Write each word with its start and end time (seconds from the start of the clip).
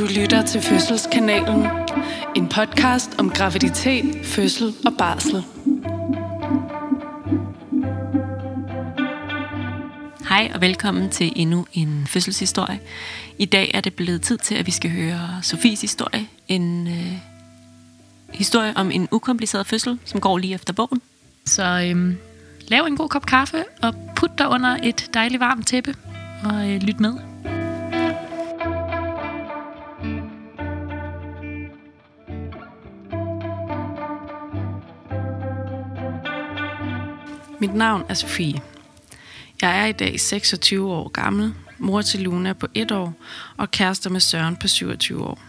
Du 0.00 0.06
lytter 0.20 0.46
til 0.46 0.60
Fødselskanalen. 0.60 1.66
En 2.36 2.48
podcast 2.48 3.18
om 3.18 3.30
graviditet, 3.30 4.26
fødsel 4.26 4.74
og 4.86 4.92
barsel. 4.98 5.44
Hej 10.28 10.50
og 10.54 10.60
velkommen 10.60 11.10
til 11.10 11.32
endnu 11.36 11.66
en 11.72 12.06
fødselshistorie. 12.06 12.80
I 13.38 13.44
dag 13.44 13.70
er 13.74 13.80
det 13.80 13.94
blevet 13.94 14.22
tid 14.22 14.38
til, 14.38 14.54
at 14.54 14.66
vi 14.66 14.70
skal 14.70 14.90
høre 14.90 15.40
Sofies 15.42 15.80
historie. 15.80 16.28
En 16.48 16.86
øh, 16.86 17.18
historie 18.34 18.72
om 18.76 18.90
en 18.90 19.08
ukompliceret 19.10 19.66
fødsel, 19.66 19.98
som 20.04 20.20
går 20.20 20.38
lige 20.38 20.54
efter 20.54 20.72
bogen. 20.72 21.00
Så 21.46 21.86
øhm, 21.90 22.16
lav 22.68 22.84
en 22.84 22.96
god 22.96 23.08
kop 23.08 23.26
kaffe 23.26 23.64
og 23.82 23.94
put 24.16 24.38
dig 24.38 24.48
under 24.48 24.76
et 24.82 25.10
dejligt 25.14 25.40
varmt 25.40 25.66
tæppe 25.66 25.94
og 26.44 26.70
øh, 26.70 26.82
lyt 26.82 27.00
med. 27.00 27.29
Mit 37.60 37.74
navn 37.74 38.04
er 38.08 38.14
Sofie. 38.14 38.62
Jeg 39.62 39.80
er 39.80 39.86
i 39.86 39.92
dag 39.92 40.20
26 40.20 40.92
år 40.92 41.08
gammel, 41.08 41.54
mor 41.78 42.02
til 42.02 42.20
Luna 42.20 42.52
på 42.52 42.66
1 42.74 42.92
år 42.92 43.14
og 43.56 43.70
kærester 43.70 44.10
med 44.10 44.20
Søren 44.20 44.56
på 44.56 44.68
27 44.68 45.24
år. 45.24 45.42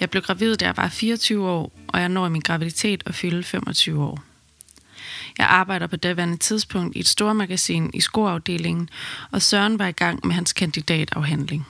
Jeg 0.00 0.10
blev 0.10 0.22
gravid, 0.22 0.56
da 0.56 0.64
jeg 0.64 0.76
var 0.76 0.88
24 0.88 1.48
år, 1.48 1.72
og 1.88 2.00
jeg 2.00 2.08
når 2.08 2.26
i 2.26 2.30
min 2.30 2.40
graviditet 2.40 3.02
og 3.06 3.14
fylde 3.14 3.42
25 3.42 4.02
år. 4.02 4.22
Jeg 5.38 5.46
arbejder 5.46 5.86
på 5.86 5.96
daværende 5.96 6.36
tidspunkt 6.36 6.96
i 6.96 7.00
et 7.00 7.08
stormagasin 7.08 7.90
i 7.94 8.00
skoafdelingen, 8.00 8.88
og 9.30 9.42
Søren 9.42 9.78
var 9.78 9.86
i 9.86 9.92
gang 9.92 10.26
med 10.26 10.34
hans 10.34 10.52
kandidatafhandling. 10.52 11.66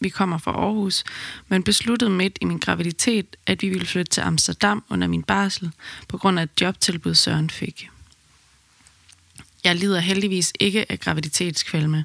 Vi 0.00 0.08
kommer 0.08 0.38
fra 0.38 0.52
Aarhus, 0.52 1.04
men 1.48 1.62
besluttede 1.62 2.10
midt 2.10 2.38
i 2.40 2.44
min 2.44 2.58
graviditet, 2.58 3.36
at 3.46 3.62
vi 3.62 3.68
ville 3.68 3.86
flytte 3.86 4.10
til 4.10 4.20
Amsterdam 4.20 4.84
under 4.88 5.06
min 5.06 5.22
barsel, 5.22 5.70
på 6.08 6.18
grund 6.18 6.38
af 6.38 6.42
et 6.42 6.60
jobtilbud 6.60 7.14
Søren 7.14 7.50
fik. 7.50 7.90
Jeg 9.64 9.76
lider 9.76 10.00
heldigvis 10.00 10.52
ikke 10.60 10.92
af 10.92 11.00
graviditetskvalme, 11.00 12.04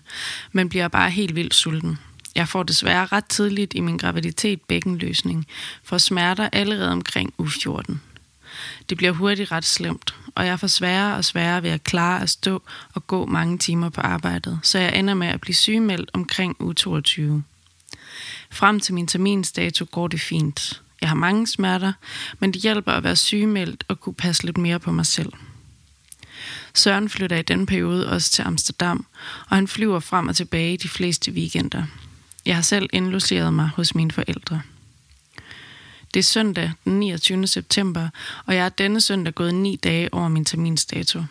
men 0.52 0.70
bliver 0.70 0.88
bare 0.88 1.10
helt 1.10 1.36
vildt 1.36 1.54
sulten. 1.54 1.98
Jeg 2.36 2.48
får 2.48 2.64
desværre 2.64 3.06
ret 3.06 3.26
tidligt 3.26 3.74
i 3.74 3.80
min 3.80 3.98
graviditet 3.98 4.62
bækkenløsning, 4.62 5.48
for 5.84 5.98
smerter 5.98 6.50
allerede 6.54 6.92
omkring 6.92 7.34
u 7.38 7.48
14. 7.48 8.02
Det 8.90 8.98
bliver 8.98 9.12
hurtigt 9.12 9.52
ret 9.52 9.66
slemt, 9.66 10.16
og 10.36 10.46
jeg 10.46 10.60
får 10.60 10.68
sværere 10.68 11.16
og 11.16 11.26
sværere 11.26 11.64
ved 11.64 11.70
at 11.70 11.84
klare 11.84 12.22
at 12.22 12.30
stå 12.30 12.62
og 12.94 13.08
gå 13.08 13.26
mange 13.26 13.58
timer 13.58 13.90
på 13.90 14.02
arbejdet, 14.02 14.60
så 14.64 14.80
jeg 14.80 15.00
ender 15.00 15.14
med 15.14 15.28
at 15.28 15.42
blive 15.42 15.56
sygemeldt 15.56 16.12
omkring 16.14 16.56
u 16.60 16.74
22. 16.74 17.44
Frem 18.52 18.80
til 18.80 18.94
min 18.94 19.08
terminsdato 19.08 19.86
går 19.92 20.08
det 20.08 20.22
fint. 20.22 20.82
Jeg 21.02 21.10
har 21.10 21.16
mange 21.16 21.48
smerter, 21.48 21.94
men 22.40 22.54
det 22.54 22.62
hjælper 22.62 22.92
at 22.92 23.04
være 23.04 23.16
sygemeldt 23.16 23.84
og 23.88 24.00
kunne 24.00 24.14
passe 24.14 24.44
lidt 24.46 24.58
mere 24.58 24.80
på 24.80 24.92
mig 24.92 25.06
selv. 25.06 25.34
Søren 26.74 27.10
flytter 27.10 27.38
i 27.38 27.42
den 27.42 27.66
periode 27.66 28.10
også 28.10 28.32
til 28.32 28.42
Amsterdam, 28.42 29.06
og 29.50 29.58
han 29.58 29.68
flyver 29.68 30.00
frem 30.00 30.28
og 30.28 30.36
tilbage 30.36 30.78
de 30.78 30.90
fleste 30.90 31.32
weekender. 31.32 31.84
Jeg 32.46 32.56
har 32.56 32.62
selv 32.62 32.90
indlogeret 32.94 33.54
mig 33.54 33.70
hos 33.76 33.96
mine 33.96 34.12
forældre. 34.12 34.62
Det 36.14 36.20
er 36.20 36.24
søndag 36.24 36.72
den 36.86 37.00
29. 37.00 37.48
september, 37.48 38.10
og 38.46 38.56
jeg 38.56 38.66
er 38.66 38.70
denne 38.70 39.02
søndag 39.02 39.36
gået 39.36 39.56
ni 39.56 39.76
dage 39.76 40.14
over 40.14 40.28
min 40.28 40.46
terminsdato. 40.46 41.24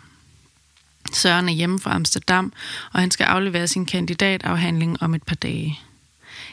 Søren 1.13 1.49
er 1.49 1.53
hjemme 1.53 1.79
fra 1.79 1.95
Amsterdam, 1.95 2.53
og 2.93 2.99
han 2.99 3.11
skal 3.11 3.23
aflevere 3.23 3.67
sin 3.67 3.85
kandidatafhandling 3.85 5.03
om 5.03 5.13
et 5.13 5.23
par 5.23 5.35
dage. 5.35 5.79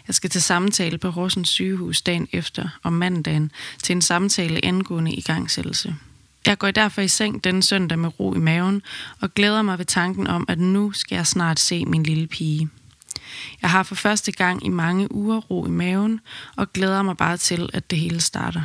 Jeg 0.07 0.15
skal 0.15 0.31
til 0.31 0.43
samtale 0.43 0.99
på 0.99 1.11
Horsens 1.11 1.49
sygehus 1.49 2.03
dagen 2.03 2.29
efter, 2.33 2.69
om 2.83 2.93
mandagen, 2.93 3.51
til 3.83 3.93
en 3.93 4.03
samtale 4.03 4.65
angående 4.65 5.13
igangsættelse. 5.13 5.97
Jeg 6.49 6.59
går 6.59 6.71
derfor 6.71 7.01
i 7.03 7.09
seng 7.09 7.45
denne 7.45 7.63
søndag 7.63 7.99
med 7.99 8.21
ro 8.21 8.35
i 8.35 8.39
maven 8.39 8.83
og 9.21 9.35
glæder 9.35 9.63
mig 9.63 9.79
ved 9.79 9.85
tanken 9.85 10.27
om, 10.27 10.45
at 10.49 10.59
nu 10.59 10.93
skal 10.93 11.17
jeg 11.17 11.27
snart 11.27 11.61
se 11.61 11.85
min 11.85 12.03
lille 12.03 12.27
pige. 12.27 12.69
Jeg 13.63 13.71
har 13.71 13.83
for 13.83 13.95
første 13.95 14.33
gang 14.33 14.67
i 14.67 14.69
mange 14.69 15.15
uger 15.15 15.37
ro 15.41 15.67
i 15.67 15.71
maven 15.71 16.21
og 16.57 16.73
glæder 16.73 17.03
mig 17.03 17.17
bare 17.17 17.37
til, 17.37 17.71
at 17.73 17.91
det 17.91 17.99
hele 17.99 18.21
starter. 18.21 18.63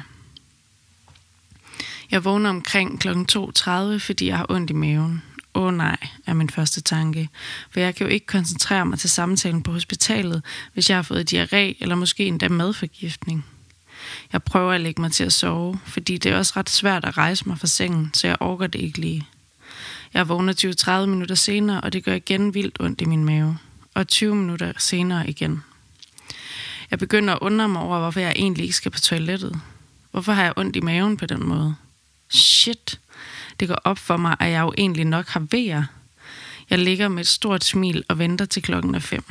Jeg 2.11 2.25
vågner 2.25 2.49
omkring 2.49 2.99
kl. 2.99 3.09
2.30, 3.09 3.97
fordi 3.97 4.27
jeg 4.27 4.37
har 4.37 4.45
ondt 4.49 4.69
i 4.69 4.73
maven. 4.73 5.21
Åh 5.55 5.63
oh, 5.63 5.73
nej, 5.73 5.97
er 6.25 6.33
min 6.33 6.49
første 6.49 6.81
tanke. 6.81 7.29
For 7.71 7.79
jeg 7.79 7.95
kan 7.95 8.07
jo 8.07 8.13
ikke 8.13 8.25
koncentrere 8.25 8.85
mig 8.85 8.99
til 8.99 9.09
samtalen 9.09 9.63
på 9.63 9.71
hospitalet, 9.71 10.43
hvis 10.73 10.89
jeg 10.89 10.97
har 10.97 11.03
fået 11.03 11.33
diarré 11.33 11.77
eller 11.79 11.95
måske 11.95 12.25
endda 12.25 12.49
madforgiftning. 12.49 13.45
Jeg 14.33 14.43
prøver 14.43 14.73
at 14.73 14.81
lægge 14.81 15.01
mig 15.01 15.11
til 15.11 15.23
at 15.23 15.33
sove, 15.33 15.79
fordi 15.85 16.17
det 16.17 16.31
er 16.31 16.37
også 16.37 16.53
ret 16.57 16.69
svært 16.69 17.05
at 17.05 17.17
rejse 17.17 17.47
mig 17.47 17.59
fra 17.59 17.67
sengen, 17.67 18.11
så 18.13 18.27
jeg 18.27 18.37
orker 18.39 18.67
det 18.67 18.81
ikke 18.81 18.99
lige. 18.99 19.27
Jeg 20.13 20.29
vågner 20.29 21.01
20-30 21.03 21.05
minutter 21.05 21.35
senere, 21.35 21.81
og 21.81 21.93
det 21.93 22.03
gør 22.03 22.13
igen 22.13 22.53
vildt 22.53 22.77
ondt 22.79 23.01
i 23.01 23.05
min 23.05 23.25
mave. 23.25 23.57
Og 23.93 24.07
20 24.07 24.35
minutter 24.35 24.73
senere 24.77 25.29
igen. 25.29 25.63
Jeg 26.91 26.99
begynder 26.99 27.33
at 27.33 27.39
undre 27.41 27.69
mig 27.69 27.81
over, 27.81 27.99
hvorfor 27.99 28.19
jeg 28.19 28.33
egentlig 28.35 28.63
ikke 28.63 28.75
skal 28.75 28.91
på 28.91 28.99
toilettet. 28.99 29.59
Hvorfor 30.11 30.31
har 30.31 30.43
jeg 30.43 30.53
ondt 30.57 30.75
i 30.75 30.79
maven 30.79 31.17
på 31.17 31.25
den 31.25 31.47
måde? 31.47 31.75
Shit. 32.29 32.99
Det 33.59 33.67
går 33.67 33.75
op 33.83 33.97
for 33.97 34.17
mig, 34.17 34.35
at 34.39 34.51
jeg 34.51 34.61
jo 34.61 34.73
egentlig 34.77 35.05
nok 35.05 35.27
har 35.27 35.47
vejer. 35.51 35.83
Jeg 36.69 36.79
ligger 36.79 37.07
med 37.07 37.23
et 37.23 37.27
stort 37.27 37.63
smil 37.63 38.03
og 38.09 38.19
venter 38.19 38.45
til 38.45 38.61
klokken 38.61 38.95
er 38.95 38.99
fem. 38.99 39.23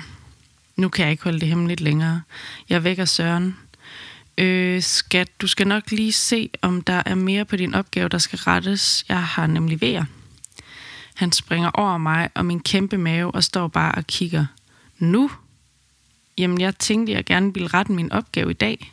Nu 0.76 0.88
kan 0.88 1.02
jeg 1.04 1.12
ikke 1.12 1.24
holde 1.24 1.40
det 1.40 1.48
hemmeligt 1.48 1.80
længere. 1.80 2.22
Jeg 2.68 2.84
vækker 2.84 3.04
Søren. 3.04 3.56
Øh, 4.42 4.82
skat, 4.82 5.40
du 5.40 5.46
skal 5.46 5.66
nok 5.66 5.90
lige 5.90 6.12
se, 6.12 6.50
om 6.62 6.82
der 6.82 7.02
er 7.06 7.14
mere 7.14 7.44
på 7.44 7.56
din 7.56 7.74
opgave, 7.74 8.08
der 8.08 8.18
skal 8.18 8.38
rettes. 8.38 9.04
Jeg 9.08 9.24
har 9.24 9.46
nemlig 9.46 9.80
vejer. 9.80 10.04
Han 11.14 11.32
springer 11.32 11.70
over 11.70 11.98
mig 11.98 12.30
og 12.34 12.46
min 12.46 12.60
kæmpe 12.60 12.98
mave 12.98 13.30
og 13.30 13.44
står 13.44 13.68
bare 13.68 13.94
og 13.94 14.06
kigger. 14.06 14.46
Nu? 14.98 15.30
Jamen, 16.38 16.60
jeg 16.60 16.78
tænkte, 16.78 17.12
jeg 17.12 17.24
gerne 17.24 17.54
ville 17.54 17.68
rette 17.68 17.92
min 17.92 18.12
opgave 18.12 18.50
i 18.50 18.54
dag. 18.54 18.92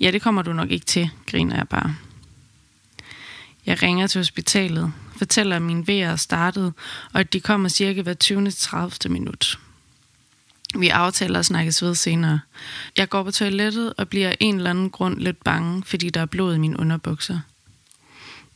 Ja, 0.00 0.10
det 0.10 0.22
kommer 0.22 0.42
du 0.42 0.52
nok 0.52 0.70
ikke 0.70 0.86
til, 0.86 1.10
griner 1.30 1.56
jeg 1.56 1.68
bare. 1.68 1.96
Jeg 3.66 3.82
ringer 3.82 4.06
til 4.06 4.18
hospitalet, 4.18 4.92
fortæller, 5.16 5.56
at 5.56 5.62
min 5.62 5.86
vejer 5.86 6.12
er 6.12 6.16
startet, 6.16 6.72
og 7.12 7.20
at 7.20 7.32
de 7.32 7.40
kommer 7.40 7.68
cirka 7.68 8.02
hver 8.02 8.14
20. 8.14 8.50
30. 8.50 9.12
minut. 9.12 9.58
Vi 10.78 10.88
aftaler 10.88 11.38
at 11.38 11.46
snakkes 11.46 11.82
ved 11.82 11.94
senere. 11.94 12.40
Jeg 12.96 13.08
går 13.08 13.22
på 13.22 13.30
toilettet 13.30 13.92
og 13.98 14.08
bliver 14.08 14.28
af 14.28 14.36
en 14.40 14.56
eller 14.56 14.70
anden 14.70 14.90
grund 14.90 15.18
lidt 15.18 15.44
bange, 15.44 15.82
fordi 15.86 16.10
der 16.10 16.20
er 16.20 16.26
blod 16.26 16.54
i 16.54 16.58
mine 16.58 16.80
underbukser. 16.80 17.40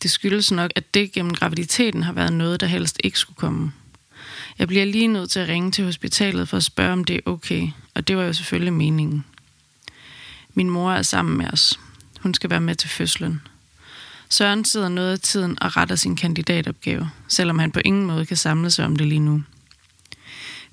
Det 0.03 0.11
skyldes 0.11 0.53
nok, 0.53 0.71
at 0.77 0.95
det 0.95 1.13
gennem 1.13 1.35
graviditeten 1.35 2.03
har 2.03 2.13
været 2.13 2.33
noget, 2.33 2.61
der 2.61 2.67
helst 2.67 3.01
ikke 3.05 3.19
skulle 3.19 3.37
komme. 3.37 3.73
Jeg 4.59 4.69
bliver 4.69 4.85
lige 4.85 5.07
nødt 5.07 5.31
til 5.31 5.41
at 5.41 5.49
ringe 5.49 5.71
til 5.71 5.85
hospitalet 5.85 6.49
for 6.49 6.57
at 6.57 6.65
spørge, 6.65 6.93
om 6.93 7.05
det 7.05 7.17
er 7.17 7.31
okay, 7.31 7.69
og 7.95 8.09
det 8.09 8.17
var 8.17 8.23
jo 8.23 8.33
selvfølgelig 8.33 8.73
meningen. 8.73 9.25
Min 10.55 10.71
mor 10.71 10.93
er 10.93 11.03
sammen 11.03 11.39
med 11.39 11.47
os. 11.53 11.81
Hun 12.21 12.35
skal 12.35 12.51
være 12.51 12.61
med 12.61 12.75
til 12.75 12.89
fødslen. 12.89 13.41
Søren 14.29 14.65
sidder 14.65 14.89
noget 14.89 15.13
af 15.13 15.21
tiden 15.21 15.63
og 15.63 15.77
retter 15.77 15.97
sin 15.97 16.17
kandidatopgave, 16.17 17.11
selvom 17.29 17.59
han 17.59 17.73
på 17.73 17.81
ingen 17.85 18.07
måde 18.07 18.27
kan 18.27 18.37
samle 18.37 18.71
sig 18.71 18.85
om 18.85 18.97
det 18.97 19.07
lige 19.07 19.21
nu. 19.21 19.43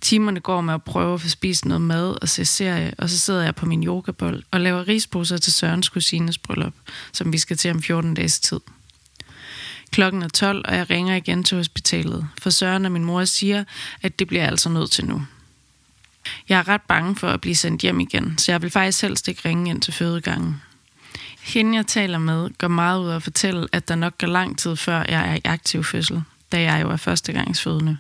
Timerne 0.02 0.40
går 0.40 0.62
med 0.62 0.74
at 0.74 0.84
prøve 0.84 1.14
at 1.14 1.22
få 1.22 1.30
spist 1.30 1.66
noget 1.66 1.82
mad 1.82 2.18
og 2.22 2.30
se 2.30 2.46
serie, 2.46 2.94
og 2.98 3.10
så 3.10 3.20
sidder 3.20 3.44
jeg 3.44 3.56
på 3.56 3.66
min 3.66 3.84
yogabold 3.84 4.44
og 4.52 4.62
laver 4.62 4.88
risposer 4.88 5.38
til 5.38 5.54
Sørens 5.54 5.90
kusines 5.90 6.38
bryllup, 6.38 6.74
som 7.14 7.34
vi 7.34 7.38
skal 7.38 7.58
til 7.58 7.72
om 7.72 7.82
14 7.82 8.14
dages 8.14 8.40
tid. 8.40 8.60
Klokken 9.92 10.24
er 10.24 10.28
12, 10.28 10.66
og 10.68 10.76
jeg 10.76 10.90
ringer 10.90 11.16
igen 11.16 11.44
til 11.44 11.58
hospitalet, 11.58 12.28
for 12.42 12.50
Søren 12.50 12.86
og 12.86 12.92
min 12.92 13.06
mor 13.06 13.26
siger, 13.26 13.64
at 14.02 14.20
det 14.20 14.28
bliver 14.28 14.48
altså 14.48 14.70
nødt 14.70 14.92
til 14.92 15.06
nu. 15.06 15.26
Jeg 16.50 16.60
er 16.60 16.68
ret 16.68 16.82
bange 16.82 17.16
for 17.16 17.28
at 17.28 17.42
blive 17.42 17.56
sendt 17.56 17.82
hjem 17.82 18.00
igen, 18.00 18.38
så 18.38 18.52
jeg 18.52 18.62
vil 18.62 18.70
faktisk 18.70 19.02
helst 19.02 19.28
ikke 19.28 19.50
ringe 19.50 19.70
ind 19.70 19.82
til 19.82 19.94
fødegangen. 19.94 20.62
Hende, 21.42 21.76
jeg 21.76 21.88
taler 21.88 22.18
med, 22.18 22.50
går 22.58 22.68
meget 22.68 23.00
ud 23.00 23.08
og 23.08 23.24
fortælle, 23.24 23.68
at 23.72 23.88
der 23.88 23.96
nok 23.96 24.18
går 24.18 24.28
lang 24.28 24.58
tid 24.58 24.76
før 24.76 25.06
jeg 25.10 25.30
er 25.30 25.36
i 25.36 25.42
aktiv 25.46 25.84
fødsel, 25.84 26.24
da 26.52 26.62
jeg 26.62 26.82
jo 26.82 26.90
er 26.90 26.98
førstegangsfødende. 26.98 27.98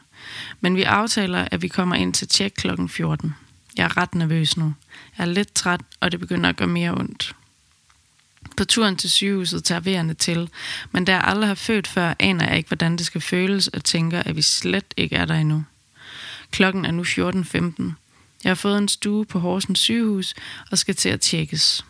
Men 0.61 0.75
vi 0.75 0.83
aftaler, 0.83 1.47
at 1.51 1.61
vi 1.61 1.67
kommer 1.67 1.95
ind 1.95 2.13
til 2.13 2.27
tjek 2.27 2.53
klokken 2.57 2.89
14. 2.89 3.35
Jeg 3.77 3.83
er 3.83 3.97
ret 3.97 4.15
nervøs 4.15 4.57
nu. 4.57 4.73
Jeg 5.17 5.23
er 5.23 5.27
lidt 5.31 5.53
træt, 5.53 5.81
og 5.99 6.11
det 6.11 6.19
begynder 6.19 6.49
at 6.49 6.55
gøre 6.55 6.67
mere 6.67 6.91
ondt. 6.91 7.35
På 8.57 8.65
turen 8.65 8.95
til 8.95 9.09
sygehuset 9.09 9.63
tager 9.63 9.79
vejerne 9.79 10.13
til, 10.13 10.49
men 10.91 11.05
da 11.05 11.11
jeg 11.11 11.23
aldrig 11.23 11.47
har 11.47 11.55
født 11.55 11.87
før, 11.87 12.13
aner 12.19 12.47
jeg 12.47 12.57
ikke, 12.57 12.67
hvordan 12.67 12.97
det 12.97 13.05
skal 13.05 13.21
føles, 13.21 13.67
og 13.67 13.83
tænker, 13.83 14.23
at 14.23 14.35
vi 14.35 14.41
slet 14.41 14.93
ikke 14.97 15.15
er 15.15 15.25
der 15.25 15.35
endnu. 15.35 15.63
Klokken 16.51 16.85
er 16.85 16.91
nu 16.91 17.03
14.15. 17.03 17.93
Jeg 18.43 18.49
har 18.49 18.55
fået 18.55 18.77
en 18.77 18.87
stue 18.87 19.25
på 19.25 19.39
Horsens 19.39 19.79
sygehus 19.79 20.33
og 20.71 20.77
skal 20.77 20.95
til 20.95 21.09
at 21.09 21.21
tjekkes. 21.21 21.85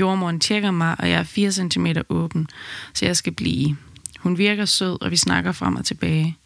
Jordmoren 0.00 0.40
tjekker 0.40 0.70
mig, 0.70 0.96
og 0.98 1.10
jeg 1.10 1.18
er 1.18 1.24
4 1.24 1.52
cm 1.52 1.86
åben, 2.08 2.48
så 2.94 3.06
jeg 3.06 3.16
skal 3.16 3.32
blive. 3.32 3.76
Hun 4.22 4.38
virker 4.38 4.64
sød, 4.64 5.02
og 5.02 5.10
vi 5.10 5.16
snakker 5.16 5.52
frem 5.52 5.76
og 5.76 5.84
tilbage. 5.84 6.38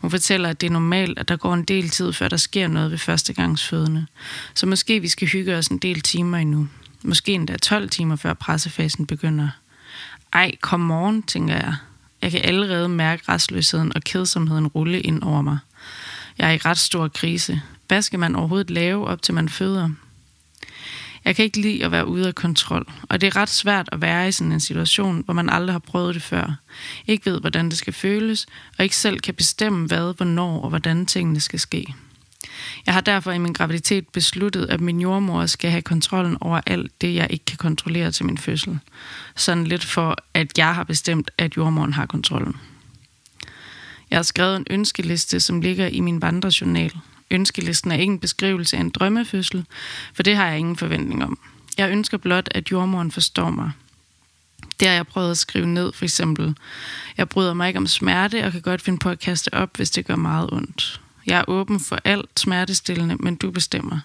Hun 0.00 0.10
fortæller, 0.10 0.48
at 0.48 0.60
det 0.60 0.66
er 0.66 0.70
normalt, 0.70 1.18
at 1.18 1.28
der 1.28 1.36
går 1.36 1.54
en 1.54 1.64
del 1.64 1.88
tid, 1.88 2.12
før 2.12 2.28
der 2.28 2.36
sker 2.36 2.68
noget 2.68 2.90
ved 2.90 2.98
førstegangsfødende. 2.98 4.06
Så 4.54 4.66
måske 4.66 5.00
vi 5.00 5.08
skal 5.08 5.28
hygge 5.28 5.56
os 5.56 5.66
en 5.66 5.78
del 5.78 6.00
timer 6.00 6.38
endnu. 6.38 6.68
Måske 7.02 7.32
endda 7.32 7.56
12 7.56 7.90
timer, 7.90 8.16
før 8.16 8.34
pressefasen 8.34 9.06
begynder. 9.06 9.48
Ej, 10.32 10.52
kom 10.60 10.80
morgen, 10.80 11.22
tænker 11.22 11.54
jeg. 11.54 11.74
Jeg 12.22 12.30
kan 12.30 12.40
allerede 12.44 12.88
mærke 12.88 13.22
restløsheden 13.28 13.92
og 13.96 14.02
kedsomheden 14.02 14.66
rulle 14.66 15.00
ind 15.00 15.22
over 15.22 15.42
mig. 15.42 15.58
Jeg 16.38 16.48
er 16.48 16.52
i 16.52 16.56
ret 16.56 16.78
stor 16.78 17.08
krise. 17.08 17.62
Hvad 17.88 18.02
skal 18.02 18.18
man 18.18 18.36
overhovedet 18.36 18.70
lave, 18.70 19.06
op 19.06 19.22
til 19.22 19.34
man 19.34 19.48
føder? 19.48 19.90
Jeg 21.26 21.36
kan 21.36 21.44
ikke 21.44 21.60
lide 21.60 21.84
at 21.84 21.90
være 21.90 22.06
ude 22.06 22.28
af 22.28 22.34
kontrol, 22.34 22.92
og 23.02 23.20
det 23.20 23.26
er 23.26 23.36
ret 23.36 23.48
svært 23.48 23.88
at 23.92 24.00
være 24.00 24.28
i 24.28 24.32
sådan 24.32 24.52
en 24.52 24.60
situation, 24.60 25.22
hvor 25.24 25.34
man 25.34 25.48
aldrig 25.48 25.74
har 25.74 25.78
prøvet 25.78 26.14
det 26.14 26.22
før, 26.22 26.56
ikke 27.06 27.30
ved, 27.30 27.40
hvordan 27.40 27.68
det 27.68 27.78
skal 27.78 27.92
føles, 27.92 28.46
og 28.78 28.84
ikke 28.84 28.96
selv 28.96 29.20
kan 29.20 29.34
bestemme, 29.34 29.86
hvad, 29.86 30.14
hvornår 30.16 30.60
og 30.60 30.68
hvordan 30.68 31.06
tingene 31.06 31.40
skal 31.40 31.60
ske. 31.60 31.94
Jeg 32.86 32.94
har 32.94 33.00
derfor 33.00 33.32
i 33.32 33.38
min 33.38 33.52
graviditet 33.52 34.08
besluttet, 34.08 34.66
at 34.66 34.80
min 34.80 35.00
jordmor 35.00 35.46
skal 35.46 35.70
have 35.70 35.82
kontrollen 35.82 36.36
over 36.40 36.60
alt 36.66 37.00
det, 37.00 37.14
jeg 37.14 37.26
ikke 37.30 37.44
kan 37.44 37.58
kontrollere 37.58 38.12
til 38.12 38.26
min 38.26 38.38
fødsel. 38.38 38.78
Sådan 39.36 39.64
lidt 39.64 39.84
for, 39.84 40.16
at 40.34 40.58
jeg 40.58 40.74
har 40.74 40.84
bestemt, 40.84 41.30
at 41.38 41.56
jordmoren 41.56 41.92
har 41.92 42.06
kontrollen. 42.06 42.56
Jeg 44.10 44.18
har 44.18 44.22
skrevet 44.22 44.56
en 44.56 44.66
ønskeliste, 44.70 45.40
som 45.40 45.60
ligger 45.60 45.86
i 45.86 46.00
min 46.00 46.22
vandrejournal. 46.22 46.92
Ønskelisten 47.30 47.90
er 47.90 47.96
ikke 47.96 48.12
en 48.12 48.18
beskrivelse 48.18 48.76
af 48.76 48.80
en 48.80 48.90
drømmefødsel, 48.90 49.64
for 50.14 50.22
det 50.22 50.36
har 50.36 50.46
jeg 50.46 50.58
ingen 50.58 50.76
forventning 50.76 51.24
om. 51.24 51.38
Jeg 51.78 51.90
ønsker 51.90 52.18
blot, 52.18 52.48
at 52.50 52.70
jordmoren 52.70 53.10
forstår 53.10 53.50
mig. 53.50 53.70
Det 54.80 54.88
har 54.88 54.94
jeg 54.94 55.06
prøvet 55.06 55.30
at 55.30 55.38
skrive 55.38 55.66
ned, 55.66 55.92
for 55.92 56.04
eksempel. 56.04 56.56
Jeg 57.16 57.28
bryder 57.28 57.54
mig 57.54 57.68
ikke 57.68 57.78
om 57.78 57.86
smerte 57.86 58.44
og 58.44 58.52
kan 58.52 58.60
godt 58.60 58.82
finde 58.82 58.98
på 58.98 59.10
at 59.10 59.18
kaste 59.18 59.54
op, 59.54 59.76
hvis 59.76 59.90
det 59.90 60.06
gør 60.06 60.16
meget 60.16 60.48
ondt. 60.52 61.00
Jeg 61.26 61.38
er 61.38 61.44
åben 61.48 61.80
for 61.80 61.98
alt 62.04 62.40
smertestillende, 62.40 63.16
men 63.16 63.36
du 63.36 63.50
bestemmer. 63.50 64.00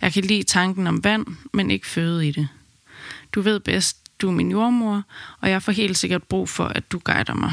Jeg 0.00 0.12
kan 0.12 0.24
lide 0.24 0.42
tanken 0.42 0.86
om 0.86 1.04
vand, 1.04 1.26
men 1.52 1.70
ikke 1.70 1.86
føde 1.86 2.28
i 2.28 2.30
det. 2.30 2.48
Du 3.32 3.40
ved 3.40 3.60
bedst, 3.60 3.96
du 4.20 4.28
er 4.28 4.32
min 4.32 4.50
jordmor, 4.50 5.02
og 5.40 5.50
jeg 5.50 5.62
får 5.62 5.72
helt 5.72 5.98
sikkert 5.98 6.22
brug 6.22 6.48
for, 6.48 6.64
at 6.64 6.92
du 6.92 6.98
guider 7.04 7.34
mig. 7.34 7.52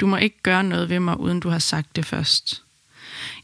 Du 0.00 0.06
må 0.06 0.16
ikke 0.16 0.42
gøre 0.42 0.64
noget 0.64 0.88
ved 0.88 1.00
mig, 1.00 1.20
uden 1.20 1.40
du 1.40 1.48
har 1.48 1.58
sagt 1.58 1.96
det 1.96 2.06
først. 2.06 2.61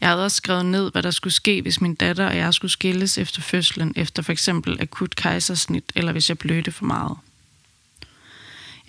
Jeg 0.00 0.08
havde 0.08 0.24
også 0.24 0.36
skrevet 0.36 0.66
ned, 0.66 0.92
hvad 0.92 1.02
der 1.02 1.10
skulle 1.10 1.34
ske, 1.34 1.62
hvis 1.62 1.80
min 1.80 1.94
datter 1.94 2.26
og 2.26 2.36
jeg 2.36 2.54
skulle 2.54 2.70
skilles 2.70 3.18
efter 3.18 3.42
fødslen, 3.42 3.92
efter 3.96 4.22
for 4.22 4.32
eksempel 4.32 4.76
akut 4.80 5.16
kejsersnit, 5.16 5.84
eller 5.94 6.12
hvis 6.12 6.28
jeg 6.28 6.38
blødte 6.38 6.72
for 6.72 6.84
meget. 6.84 7.16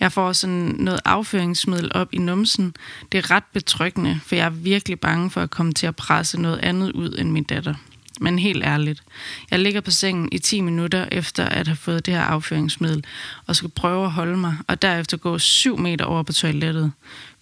Jeg 0.00 0.12
får 0.12 0.32
sådan 0.32 0.74
noget 0.78 1.00
afføringsmiddel 1.04 1.90
op 1.94 2.08
i 2.12 2.18
numsen. 2.18 2.76
Det 3.12 3.18
er 3.18 3.30
ret 3.30 3.44
betryggende, 3.52 4.20
for 4.26 4.34
jeg 4.34 4.46
er 4.46 4.50
virkelig 4.50 5.00
bange 5.00 5.30
for 5.30 5.40
at 5.40 5.50
komme 5.50 5.72
til 5.72 5.86
at 5.86 5.96
presse 5.96 6.40
noget 6.40 6.58
andet 6.58 6.92
ud 6.92 7.16
end 7.18 7.30
min 7.30 7.44
datter. 7.44 7.74
Men 8.22 8.38
helt 8.38 8.64
ærligt, 8.64 9.02
jeg 9.50 9.58
ligger 9.58 9.80
på 9.80 9.90
sengen 9.90 10.28
i 10.32 10.38
10 10.38 10.60
minutter 10.60 11.06
efter 11.12 11.44
at 11.44 11.66
have 11.66 11.76
fået 11.76 12.06
det 12.06 12.14
her 12.14 12.22
afføringsmiddel, 12.22 13.04
og 13.46 13.56
skal 13.56 13.68
prøve 13.68 14.04
at 14.04 14.10
holde 14.10 14.36
mig, 14.36 14.56
og 14.66 14.82
derefter 14.82 15.16
gå 15.16 15.38
7 15.38 15.78
meter 15.78 16.04
over 16.04 16.22
på 16.22 16.32
toilettet. 16.32 16.92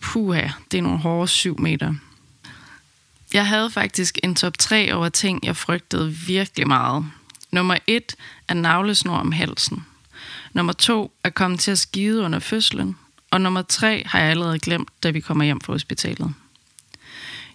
Puha, 0.01 0.49
det 0.71 0.79
er 0.79 0.83
nogle 0.83 0.99
hårde 0.99 1.29
7 1.29 1.61
meter. 1.61 1.95
Jeg 3.39 3.47
havde 3.47 3.71
faktisk 3.71 4.19
en 4.23 4.35
top 4.35 4.59
3 4.59 4.95
over 4.95 5.09
ting, 5.09 5.41
jeg 5.45 5.57
frygtede 5.57 6.13
virkelig 6.13 6.69
meget. 6.69 7.07
Nummer 7.53 7.77
1 7.87 8.15
er 8.49 8.55
navlesnor 8.55 9.17
om 9.17 9.33
halsen. 9.33 9.87
Nummer 10.53 10.73
2 10.73 11.13
er 11.25 11.31
komme 11.31 11.57
til 11.57 11.71
at 11.71 11.79
skide 11.79 12.23
under 12.23 12.39
fødslen. 12.39 12.97
Og 13.31 13.41
nummer 13.41 13.63
3 13.63 14.03
har 14.07 14.19
jeg 14.19 14.31
allerede 14.31 14.59
glemt, 14.59 14.89
da 15.03 15.11
vi 15.11 15.21
kommer 15.21 15.45
hjem 15.45 15.61
fra 15.61 15.73
hospitalet. 15.73 16.35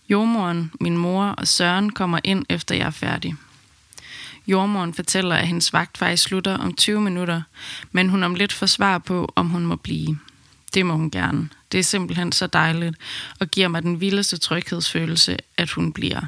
Jordmoren, 0.10 0.72
min 0.82 0.98
mor 0.98 1.26
og 1.26 1.48
Søren 1.48 1.90
kommer 1.90 2.20
ind, 2.24 2.46
efter 2.50 2.76
jeg 2.76 2.88
er 2.88 2.92
færdig. 2.92 3.36
Jordmoren 4.48 4.94
fortæller, 4.94 5.36
at 5.36 5.48
hendes 5.48 5.74
vagt 5.74 5.98
faktisk 5.98 6.24
slutter 6.24 6.58
om 6.58 6.74
20 6.74 7.02
minutter, 7.02 7.42
men 7.92 8.10
hun 8.10 8.24
om 8.24 8.36
lidt 8.36 8.54
får 8.54 8.66
svar 8.66 8.98
på, 8.98 9.34
om 9.36 9.50
hun 9.50 9.66
må 9.66 9.76
blive. 9.76 10.20
Det 10.74 10.86
må 10.86 10.94
hun 10.94 11.12
gerne. 11.12 11.50
Det 11.72 11.80
er 11.80 11.84
simpelthen 11.84 12.32
så 12.32 12.48
dejligt, 12.48 12.96
og 13.40 13.48
giver 13.48 13.68
mig 13.68 13.84
den 13.84 14.02
vildeste 14.02 14.38
tryghedsfølelse, 14.38 15.38
at 15.58 15.72
hun 15.72 15.94
bliver. 15.94 16.22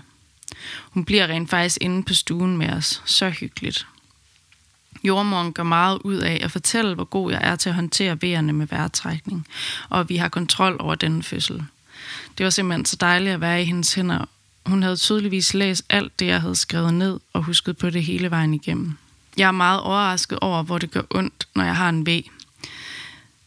Hun 0.90 1.06
bliver 1.06 1.28
rent 1.28 1.50
faktisk 1.50 1.78
inde 1.82 2.04
på 2.04 2.14
stuen 2.14 2.58
med 2.58 2.70
os. 2.70 3.02
Så 3.06 3.30
hyggeligt. 3.30 3.88
Jordmoren 5.04 5.54
gør 5.54 5.64
meget 5.64 6.00
ud 6.04 6.16
af 6.16 6.40
at 6.44 6.52
fortælle, 6.52 6.96
hvor 6.96 7.04
god 7.04 7.32
jeg 7.32 7.40
er 7.44 7.56
til 7.56 7.70
at 7.70 7.76
håndtere 7.76 8.22
vejerne 8.22 8.54
med 8.54 8.68
vejrtrækning, 8.68 9.48
og 9.90 10.00
at 10.00 10.10
vi 10.10 10.18
har 10.18 10.30
kontrol 10.30 10.78
over 10.80 10.96
denne 10.96 11.24
fødsel. 11.24 11.64
Det 12.38 12.44
var 12.44 12.50
simpelthen 12.50 12.86
så 12.86 12.96
dejligt 12.96 13.34
at 13.34 13.42
være 13.42 13.62
i 13.62 13.66
hendes 13.66 13.94
hænder. 13.94 14.26
Hun 14.66 14.84
havde 14.84 14.98
tydeligvis 14.98 15.54
læst 15.54 15.86
alt 15.90 16.20
det, 16.20 16.26
jeg 16.26 16.42
havde 16.42 16.56
skrevet 16.56 16.94
ned, 16.94 17.20
og 17.34 17.44
husket 17.44 17.78
på 17.78 17.90
det 17.90 18.04
hele 18.04 18.32
vejen 18.32 18.54
igennem. 18.54 18.98
Jeg 19.38 19.48
er 19.48 19.52
meget 19.52 19.82
overrasket 19.82 20.40
over, 20.40 20.64
hvor 20.64 20.78
det 20.78 20.92
gør 20.92 21.02
ondt, 21.10 21.48
når 21.56 21.64
jeg 21.64 21.76
har 21.76 21.90
en 21.90 22.08
V. 22.08 22.24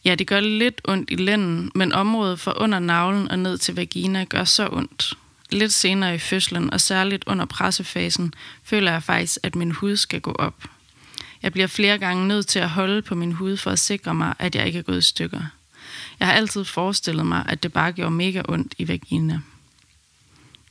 Ja, 0.05 0.15
det 0.15 0.27
gør 0.27 0.39
lidt 0.39 0.81
ondt 0.85 1.11
i 1.11 1.15
lænden, 1.15 1.71
men 1.75 1.93
området 1.93 2.39
fra 2.39 2.53
under 2.57 2.79
navlen 2.79 3.31
og 3.31 3.39
ned 3.39 3.57
til 3.57 3.75
vagina 3.75 4.23
gør 4.23 4.43
så 4.43 4.69
ondt. 4.71 5.17
Lidt 5.49 5.73
senere 5.73 6.15
i 6.15 6.17
fødslen, 6.17 6.73
og 6.73 6.81
særligt 6.81 7.23
under 7.27 7.45
pressefasen, 7.45 8.33
føler 8.63 8.91
jeg 8.91 9.03
faktisk, 9.03 9.37
at 9.43 9.55
min 9.55 9.71
hud 9.71 9.97
skal 9.97 10.21
gå 10.21 10.31
op. 10.31 10.63
Jeg 11.43 11.51
bliver 11.51 11.67
flere 11.67 11.97
gange 11.97 12.27
nødt 12.27 12.47
til 12.47 12.59
at 12.59 12.69
holde 12.69 13.01
på 13.01 13.15
min 13.15 13.31
hud 13.31 13.57
for 13.57 13.71
at 13.71 13.79
sikre 13.79 14.13
mig, 14.13 14.33
at 14.39 14.55
jeg 14.55 14.67
ikke 14.67 14.79
er 14.79 14.83
gået 14.83 14.97
i 14.97 15.01
stykker. 15.01 15.41
Jeg 16.19 16.27
har 16.27 16.33
altid 16.33 16.65
forestillet 16.65 17.25
mig, 17.25 17.45
at 17.49 17.63
det 17.63 17.73
bare 17.73 17.91
gjorde 17.91 18.11
mega 18.11 18.41
ondt 18.47 18.73
i 18.77 18.87
vagina. 18.87 19.39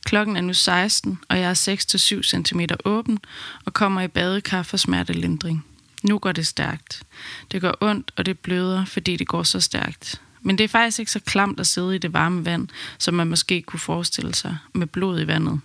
Klokken 0.05 0.35
er 0.35 0.41
nu 0.41 0.53
16, 0.53 1.19
og 1.29 1.39
jeg 1.39 1.49
er 1.49 2.21
6-7 2.23 2.43
cm 2.43 2.61
åben 2.85 3.19
og 3.65 3.73
kommer 3.73 4.01
i 4.01 4.07
badekar 4.07 4.63
for 4.63 4.77
smertelindring. 4.77 5.65
Nu 6.03 6.17
går 6.17 6.31
det 6.31 6.47
stærkt. 6.47 7.03
Det 7.51 7.61
gør 7.61 7.71
ondt, 7.81 8.11
og 8.15 8.25
det 8.25 8.39
bløder, 8.39 8.85
fordi 8.85 9.15
det 9.15 9.27
går 9.27 9.43
så 9.43 9.59
stærkt. 9.59 10.21
Men 10.41 10.57
det 10.57 10.63
er 10.63 10.67
faktisk 10.67 10.99
ikke 10.99 11.11
så 11.11 11.19
klamt 11.19 11.59
at 11.59 11.67
sidde 11.67 11.95
i 11.95 11.97
det 11.97 12.13
varme 12.13 12.45
vand, 12.45 12.67
som 12.97 13.13
man 13.13 13.27
måske 13.27 13.61
kunne 13.61 13.79
forestille 13.79 14.35
sig, 14.35 14.57
med 14.73 14.87
blod 14.87 15.21
i 15.21 15.27
vandet. 15.27 15.59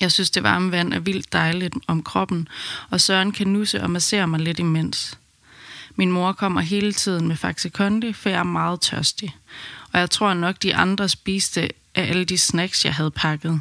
Jeg 0.00 0.12
synes, 0.12 0.30
det 0.30 0.42
varme 0.42 0.70
vand 0.70 0.94
er 0.94 0.98
vildt 0.98 1.32
dejligt 1.32 1.74
om 1.86 2.02
kroppen, 2.02 2.48
og 2.90 3.00
Søren 3.00 3.32
kan 3.32 3.46
nusse 3.46 3.82
og 3.82 3.90
massere 3.90 4.28
mig 4.28 4.40
lidt 4.40 4.58
imens. 4.58 5.18
Min 5.96 6.12
mor 6.12 6.32
kommer 6.32 6.60
hele 6.60 6.92
tiden 6.92 7.28
med 7.28 7.36
Faxe 7.36 7.68
Kondi, 7.68 8.12
for 8.12 8.28
jeg 8.28 8.38
er 8.38 8.42
meget 8.42 8.80
tørstig. 8.80 9.36
Og 9.92 10.00
jeg 10.00 10.10
tror 10.10 10.34
nok, 10.34 10.62
de 10.62 10.74
andre 10.74 11.08
spiste 11.08 11.62
af 11.94 12.08
alle 12.08 12.24
de 12.24 12.38
snacks, 12.38 12.84
jeg 12.84 12.94
havde 12.94 13.10
pakket. 13.10 13.60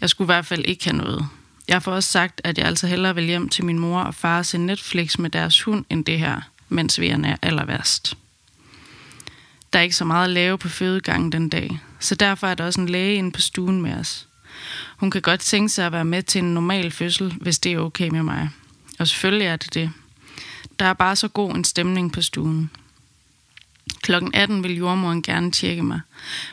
Jeg 0.00 0.10
skulle 0.10 0.26
i 0.26 0.32
hvert 0.32 0.46
fald 0.46 0.64
ikke 0.64 0.84
have 0.84 0.96
noget. 0.96 1.28
Jeg 1.70 1.82
får 1.82 1.92
også 1.92 2.10
sagt, 2.10 2.40
at 2.44 2.58
jeg 2.58 2.66
altså 2.66 2.86
hellere 2.86 3.14
vil 3.14 3.24
hjem 3.24 3.48
til 3.48 3.64
min 3.64 3.78
mor 3.78 4.00
og 4.00 4.14
far 4.14 4.38
og 4.38 4.46
se 4.46 4.58
Netflix 4.58 5.18
med 5.18 5.30
deres 5.30 5.62
hund 5.62 5.84
end 5.90 6.04
det 6.04 6.18
her, 6.18 6.40
mens 6.68 7.00
vejerne 7.00 7.28
er 7.28 7.36
aller 7.42 7.64
værst. 7.64 8.16
Der 9.72 9.78
er 9.78 9.82
ikke 9.82 9.96
så 9.96 10.04
meget 10.04 10.24
at 10.24 10.30
lave 10.30 10.58
på 10.58 10.68
fødegangen 10.68 11.32
den 11.32 11.48
dag, 11.48 11.80
så 12.00 12.14
derfor 12.14 12.46
er 12.46 12.54
der 12.54 12.64
også 12.64 12.80
en 12.80 12.88
læge 12.88 13.14
inde 13.14 13.32
på 13.32 13.40
stuen 13.40 13.82
med 13.82 13.94
os. 13.94 14.28
Hun 14.96 15.10
kan 15.10 15.22
godt 15.22 15.40
tænke 15.40 15.68
sig 15.68 15.86
at 15.86 15.92
være 15.92 16.04
med 16.04 16.22
til 16.22 16.38
en 16.38 16.54
normal 16.54 16.90
fødsel, 16.90 17.34
hvis 17.40 17.58
det 17.58 17.72
er 17.72 17.78
okay 17.78 18.08
med 18.08 18.22
mig. 18.22 18.50
Og 18.98 19.08
selvfølgelig 19.08 19.46
er 19.46 19.56
det 19.56 19.74
det. 19.74 19.90
Der 20.78 20.84
er 20.84 20.92
bare 20.92 21.16
så 21.16 21.28
god 21.28 21.54
en 21.54 21.64
stemning 21.64 22.12
på 22.12 22.22
stuen. 22.22 22.70
Klokken 24.02 24.34
18 24.34 24.62
vil 24.62 24.76
jordmoren 24.76 25.22
gerne 25.22 25.50
tjekke 25.50 25.82
mig, 25.82 26.00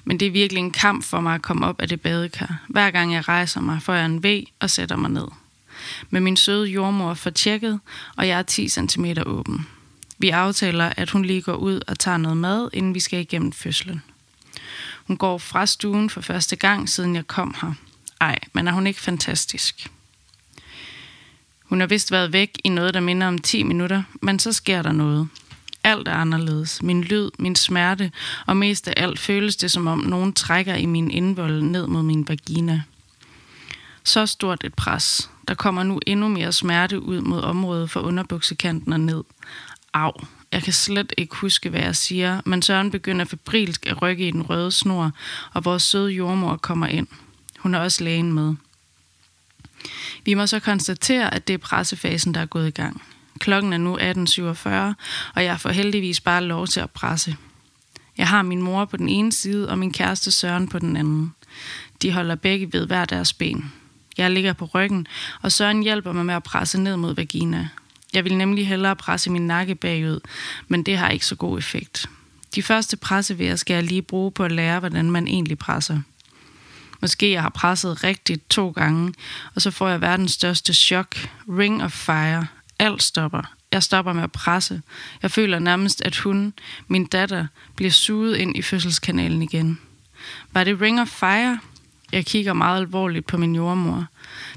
men 0.04 0.20
det 0.20 0.28
er 0.28 0.32
virkelig 0.32 0.60
en 0.60 0.72
kamp 0.72 1.04
for 1.04 1.20
mig 1.20 1.36
at 1.36 1.42
komme 1.42 1.66
op 1.66 1.82
af 1.82 1.88
det 1.88 2.02
badekar. 2.02 2.62
Hver 2.68 2.92
gang 2.92 3.14
jeg 3.14 3.28
rejser 3.28 3.62
mig, 3.62 3.82
får 3.82 3.94
jeg 3.94 4.06
en 4.06 4.24
V 4.24 4.44
og 4.60 4.70
sætter 4.70 4.96
mig 4.96 5.12
ned. 5.12 5.28
Men 6.10 6.24
min 6.24 6.38
søde 6.38 6.68
jordmor 6.68 7.14
får 7.14 7.30
tjekket, 7.30 7.80
og 8.16 8.28
jeg 8.28 8.40
er 8.40 8.44
10 8.44 8.70
cm 8.70 9.06
åben. 9.26 9.68
Vi 10.18 10.30
aftaler, 10.30 10.94
at 10.98 11.10
hun 11.10 11.26
lige 11.26 11.42
går 11.42 11.56
ud 11.56 11.82
og 11.88 12.00
tager 12.00 12.18
noget 12.18 12.38
mad, 12.38 12.70
inden 12.74 12.94
vi 12.94 13.00
skal 13.00 13.20
igennem 13.20 13.52
fødslen. 13.52 14.02
Hun 15.08 15.18
går 15.18 15.38
fra 15.38 15.66
stuen 15.66 16.10
for 16.10 16.22
første 16.22 16.56
gang, 16.56 16.90
siden 16.90 17.16
jeg 17.16 17.28
kom 17.28 17.56
her. 17.62 17.74
Ej, 18.22 18.40
men 18.54 18.68
er 18.68 18.72
hun 18.72 18.88
ikke 18.88 19.02
fantastisk? 19.02 19.92
Hun 21.64 21.80
har 21.80 21.88
vist 21.88 22.12
været 22.12 22.34
væk 22.34 22.60
i 22.64 22.70
noget, 22.70 22.94
der 22.94 23.00
minder 23.00 23.28
om 23.28 23.38
10 23.38 23.64
minutter, 23.64 24.04
men 24.22 24.40
så 24.40 24.54
sker 24.54 24.82
der 24.82 24.92
noget. 24.92 25.28
Alt 25.88 26.08
er 26.08 26.14
anderledes. 26.14 26.84
Min 26.84 27.04
lyd, 27.04 27.30
min 27.40 27.56
smerte, 27.56 28.12
og 28.46 28.58
mest 28.58 28.88
af 28.88 28.94
alt 28.98 29.20
føles 29.20 29.56
det, 29.56 29.72
som 29.72 29.88
om 29.88 30.00
nogen 30.00 30.34
trækker 30.34 30.76
i 30.76 30.86
min 30.86 31.12
indvold 31.12 31.62
ned 31.62 31.88
mod 31.88 32.04
min 32.04 32.28
vagina. 32.28 32.84
Så 34.04 34.26
stort 34.26 34.64
et 34.64 34.74
pres. 34.74 35.30
Der 35.48 35.54
kommer 35.54 35.84
nu 35.84 36.00
endnu 36.08 36.28
mere 36.28 36.52
smerte 36.52 37.00
ud 37.00 37.22
mod 37.22 37.42
området 37.42 37.90
for 37.90 38.00
underbuksekanten 38.00 38.94
og 38.94 39.00
ned. 39.00 39.24
Au. 39.94 40.12
Jeg 40.52 40.64
kan 40.64 40.74
slet 40.74 41.14
ikke 41.18 41.36
huske, 41.36 41.70
hvad 41.70 41.82
jeg 41.82 41.96
siger, 41.96 42.42
men 42.46 42.62
Søren 42.62 42.92
begynder 42.92 43.26
febrilsk 43.26 43.86
at 43.86 44.02
rykke 44.02 44.28
i 44.28 44.32
den 44.32 44.42
røde 44.42 44.72
snor, 44.72 45.12
og 45.54 45.66
vores 45.66 45.84
søde 45.84 46.12
jordmor 46.12 46.56
kommer 46.56 46.88
ind. 46.88 47.08
Hun 47.60 47.76
er 47.76 47.80
også 47.80 48.04
lægen 48.04 48.34
med. 48.34 48.56
Vi 50.26 50.34
må 50.34 50.48
så 50.48 50.60
konstatere, 50.60 51.34
at 51.34 51.48
det 51.48 51.54
er 51.54 51.58
pressefasen, 51.58 52.34
der 52.34 52.42
er 52.42 52.46
gået 52.46 52.68
i 52.68 52.72
gang. 52.72 53.02
Klokken 53.40 53.74
er 53.74 53.78
nu 53.78 53.98
18.47, 53.98 54.70
og 55.36 55.44
jeg 55.44 55.60
får 55.60 55.70
heldigvis 55.70 56.22
bare 56.22 56.44
lov 56.44 56.68
til 56.68 56.80
at 56.80 56.92
presse. 56.92 57.36
Jeg 58.18 58.28
har 58.28 58.42
min 58.42 58.62
mor 58.62 58.86
på 58.86 58.98
den 58.98 59.10
ene 59.10 59.32
side, 59.32 59.70
og 59.70 59.80
min 59.80 59.92
kæreste 59.92 60.32
Søren 60.32 60.68
på 60.68 60.80
den 60.80 60.98
anden. 60.98 61.34
De 62.02 62.12
holder 62.12 62.36
begge 62.36 62.74
ved 62.74 62.88
hver 62.88 63.06
deres 63.06 63.34
ben. 63.34 63.72
Jeg 64.18 64.32
ligger 64.32 64.54
på 64.54 64.66
ryggen, 64.66 65.08
og 65.42 65.52
Søren 65.52 65.84
hjælper 65.84 66.12
mig 66.12 66.26
med 66.26 66.36
at 66.36 66.44
presse 66.44 66.80
ned 66.80 66.98
mod 66.98 67.16
vagina. 67.16 67.70
Jeg 68.14 68.24
vil 68.24 68.38
nemlig 68.38 68.68
hellere 68.68 68.96
presse 68.96 69.30
min 69.30 69.48
nakke 69.48 69.76
bagud, 69.76 70.20
men 70.68 70.84
det 70.84 70.98
har 70.98 71.10
ikke 71.10 71.26
så 71.26 71.36
god 71.36 71.58
effekt. 71.58 72.10
De 72.56 72.64
første 72.64 72.98
pressevejer 72.98 73.56
skal 73.56 73.74
jeg 73.74 73.84
lige 73.84 74.02
bruge 74.02 74.32
på 74.32 74.44
at 74.44 74.52
lære, 74.52 74.80
hvordan 74.80 75.12
man 75.12 75.28
egentlig 75.28 75.58
presser. 75.58 76.00
Måske 77.02 77.32
jeg 77.32 77.42
har 77.42 77.50
presset 77.50 78.04
rigtigt 78.04 78.50
to 78.50 78.70
gange, 78.70 79.14
og 79.56 79.62
så 79.62 79.72
får 79.72 79.90
jeg 79.90 80.02
verdens 80.02 80.32
største 80.32 80.74
chok. 80.74 81.16
Ring 81.50 81.84
of 81.84 81.92
fire. 81.92 82.48
Alt 82.80 83.04
stopper. 83.04 83.42
Jeg 83.72 83.84
stopper 83.84 84.14
med 84.14 84.24
at 84.24 84.32
presse. 84.32 84.82
Jeg 85.22 85.32
føler 85.32 85.60
nærmest, 85.60 86.02
at 86.02 86.18
hun, 86.18 86.54
min 86.88 87.06
datter, 87.06 87.48
bliver 87.76 87.92
suget 87.92 88.38
ind 88.38 88.58
i 88.58 88.62
fødselskanalen 88.62 89.42
igen. 89.42 89.80
Var 90.52 90.64
det 90.64 90.82
Ring 90.82 91.02
of 91.02 91.08
Fire? 91.08 91.60
Jeg 92.12 92.26
kigger 92.26 92.54
meget 92.54 92.82
alvorligt 92.82 93.26
på 93.26 93.38
min 93.38 93.56
jordmor. 93.56 94.06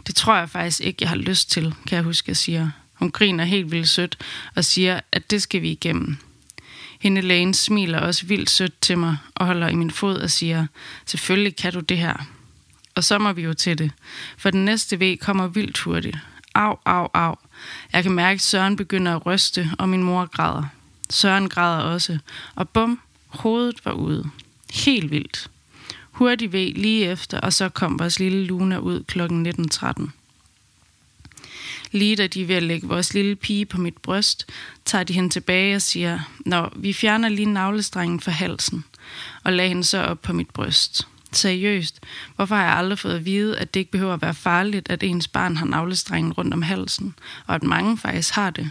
Det 0.06 0.14
tror 0.14 0.36
jeg 0.36 0.50
faktisk 0.50 0.80
ikke, 0.80 0.98
jeg 1.00 1.08
har 1.08 1.16
lyst 1.16 1.50
til, 1.50 1.74
kan 1.86 1.96
jeg 1.96 2.04
huske, 2.04 2.28
jeg 2.28 2.36
siger. 2.36 2.70
Hun 2.94 3.10
griner 3.10 3.44
helt 3.44 3.70
vildt 3.70 3.88
sødt 3.88 4.18
og 4.54 4.64
siger, 4.64 5.00
at 5.12 5.30
det 5.30 5.42
skal 5.42 5.62
vi 5.62 5.70
igennem. 5.70 6.16
Hende 7.00 7.20
lægen 7.20 7.54
smiler 7.54 7.98
også 7.98 8.26
vildt 8.26 8.50
sødt 8.50 8.80
til 8.80 8.98
mig 8.98 9.16
og 9.34 9.46
holder 9.46 9.68
i 9.68 9.74
min 9.74 9.90
fod 9.90 10.16
og 10.16 10.30
siger, 10.30 10.66
selvfølgelig 11.06 11.56
kan 11.56 11.72
du 11.72 11.80
det 11.80 11.98
her. 11.98 12.26
Og 12.94 13.04
så 13.04 13.18
må 13.18 13.32
vi 13.32 13.42
jo 13.42 13.54
til 13.54 13.78
det, 13.78 13.90
for 14.36 14.50
den 14.50 14.64
næste 14.64 15.00
V 15.00 15.16
kommer 15.16 15.46
vildt 15.46 15.78
hurtigt. 15.78 16.18
Au, 16.54 16.76
au, 16.84 17.08
au. 17.14 17.34
Jeg 17.92 18.02
kan 18.02 18.12
mærke, 18.12 18.34
at 18.34 18.40
Søren 18.40 18.76
begynder 18.76 19.16
at 19.16 19.26
ryste, 19.26 19.70
og 19.78 19.88
min 19.88 20.02
mor 20.02 20.26
græder. 20.26 20.64
Søren 21.10 21.48
græder 21.48 21.82
også, 21.82 22.18
og 22.54 22.68
bum, 22.68 23.00
hovedet 23.26 23.84
var 23.84 23.92
ude. 23.92 24.30
Helt 24.70 25.10
vildt. 25.10 25.50
Hurtig 26.10 26.52
ved 26.52 26.74
lige 26.74 27.06
efter, 27.06 27.40
og 27.40 27.52
så 27.52 27.68
kom 27.68 27.98
vores 27.98 28.18
lille 28.18 28.44
Luna 28.44 28.78
ud 28.78 29.02
kl. 29.02 29.20
19.13. 29.20 30.10
Lige 31.92 32.16
da 32.16 32.26
de 32.26 32.42
er 32.42 32.46
ved 32.46 32.54
at 32.54 32.62
lægge 32.62 32.88
vores 32.88 33.14
lille 33.14 33.36
pige 33.36 33.66
på 33.66 33.80
mit 33.80 33.96
bryst, 33.98 34.46
tager 34.84 35.04
de 35.04 35.12
hende 35.12 35.30
tilbage 35.30 35.76
og 35.76 35.82
siger, 35.82 36.20
Nå, 36.46 36.68
vi 36.76 36.92
fjerner 36.92 37.28
lige 37.28 37.52
navlestrengen 37.52 38.20
fra 38.20 38.32
halsen, 38.32 38.84
og 39.44 39.52
lagde 39.52 39.68
hende 39.68 39.84
så 39.84 40.02
op 40.02 40.22
på 40.22 40.32
mit 40.32 40.50
bryst. 40.50 41.06
Seriøst, 41.32 42.00
hvorfor 42.36 42.54
har 42.54 42.64
jeg 42.64 42.76
aldrig 42.76 42.98
fået 42.98 43.14
at 43.14 43.24
vide, 43.24 43.58
at 43.58 43.74
det 43.74 43.80
ikke 43.80 43.92
behøver 43.92 44.14
at 44.14 44.22
være 44.22 44.34
farligt, 44.34 44.90
at 44.90 45.02
ens 45.02 45.28
barn 45.28 45.56
har 45.56 45.66
navlestrengen 45.66 46.32
rundt 46.32 46.54
om 46.54 46.62
halsen, 46.62 47.14
og 47.46 47.54
at 47.54 47.62
mange 47.62 47.98
faktisk 47.98 48.34
har 48.34 48.50
det? 48.50 48.70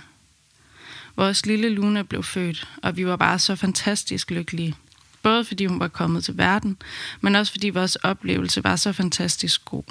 Vores 1.16 1.46
lille 1.46 1.70
Luna 1.70 2.02
blev 2.02 2.24
født, 2.24 2.68
og 2.84 2.98
vi 2.98 3.06
var 3.06 3.16
bare 3.16 3.40
så 3.40 3.56
fantastisk 3.56 4.32
lykkelige. 4.32 4.76
Både 5.24 5.46
fordi 5.46 5.66
hun 5.66 5.80
var 5.80 5.88
kommet 5.88 6.24
til 6.24 6.38
verden, 6.38 6.78
men 7.22 7.36
også 7.36 7.52
fordi 7.52 7.70
vores 7.70 7.96
oplevelse 7.96 8.64
var 8.64 8.76
så 8.76 8.94
fantastisk 8.94 9.66
god. 9.66 9.84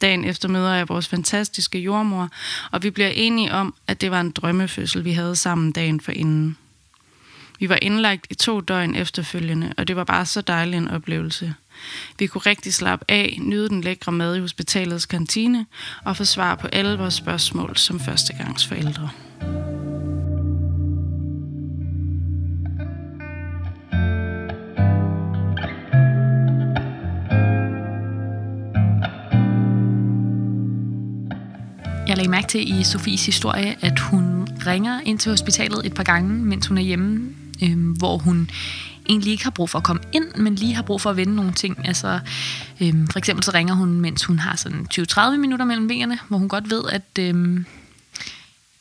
Dagen 0.00 0.24
efter 0.24 0.48
møder 0.48 0.74
jeg 0.74 0.88
vores 0.88 1.08
fantastiske 1.08 1.78
jordmor, 1.78 2.30
og 2.70 2.82
vi 2.82 2.90
bliver 2.90 3.08
enige 3.08 3.52
om, 3.52 3.74
at 3.86 4.00
det 4.00 4.10
var 4.10 4.20
en 4.20 4.30
drømmefødsel, 4.30 5.04
vi 5.04 5.12
havde 5.12 5.36
sammen 5.36 5.72
dagen 5.72 6.00
for 6.00 6.12
inden. 6.12 6.56
Vi 7.58 7.68
var 7.68 7.78
indlagt 7.82 8.26
i 8.30 8.34
to 8.34 8.60
døgn 8.60 8.94
efterfølgende, 8.94 9.74
og 9.78 9.88
det 9.88 9.96
var 9.96 10.04
bare 10.04 10.26
så 10.26 10.40
dejlig 10.40 10.76
en 10.76 10.88
oplevelse. 10.88 11.54
Vi 12.18 12.26
kunne 12.26 12.42
rigtig 12.46 12.74
slappe 12.74 13.04
af, 13.08 13.38
nyde 13.40 13.68
den 13.68 13.80
lækre 13.80 14.12
mad 14.12 14.36
i 14.36 14.40
hospitalets 14.40 15.06
kantine 15.06 15.66
og 16.04 16.16
få 16.16 16.24
svar 16.24 16.54
på 16.54 16.66
alle 16.66 16.98
vores 16.98 17.14
spørgsmål 17.14 17.76
som 17.76 18.00
førstegangsforældre. 18.00 19.10
Jeg 32.08 32.16
lagde 32.16 32.30
mærke 32.30 32.48
til 32.48 32.80
i 32.80 32.84
Sofies 32.84 33.26
historie, 33.26 33.76
at 33.80 33.98
hun 33.98 34.48
ringer 34.66 35.00
ind 35.00 35.18
til 35.18 35.30
hospitalet 35.30 35.86
et 35.86 35.94
par 35.94 36.02
gange, 36.02 36.44
mens 36.44 36.66
hun 36.66 36.78
er 36.78 36.82
hjemme, 36.82 37.34
øh, 37.62 37.96
hvor 37.98 38.18
hun 38.18 38.50
egentlig 39.08 39.32
ikke 39.32 39.44
har 39.44 39.50
brug 39.50 39.70
for 39.70 39.78
at 39.78 39.84
komme 39.84 40.02
ind, 40.12 40.34
men 40.34 40.54
lige 40.54 40.74
har 40.74 40.82
brug 40.82 41.00
for 41.00 41.10
at 41.10 41.16
vende 41.16 41.34
nogle 41.34 41.52
ting. 41.52 41.86
Altså, 41.86 42.20
øh, 42.80 42.94
for 43.10 43.18
eksempel 43.18 43.44
så 43.44 43.50
ringer 43.54 43.74
hun, 43.74 44.00
mens 44.00 44.24
hun 44.24 44.38
har 44.38 44.56
sådan 44.56 44.86
20-30 44.94 45.36
minutter 45.36 45.66
mellem 45.66 45.88
vejerne, 45.88 46.18
hvor 46.28 46.38
hun 46.38 46.48
godt 46.48 46.70
ved, 46.70 46.84
at, 46.92 47.18
øh, 47.18 47.64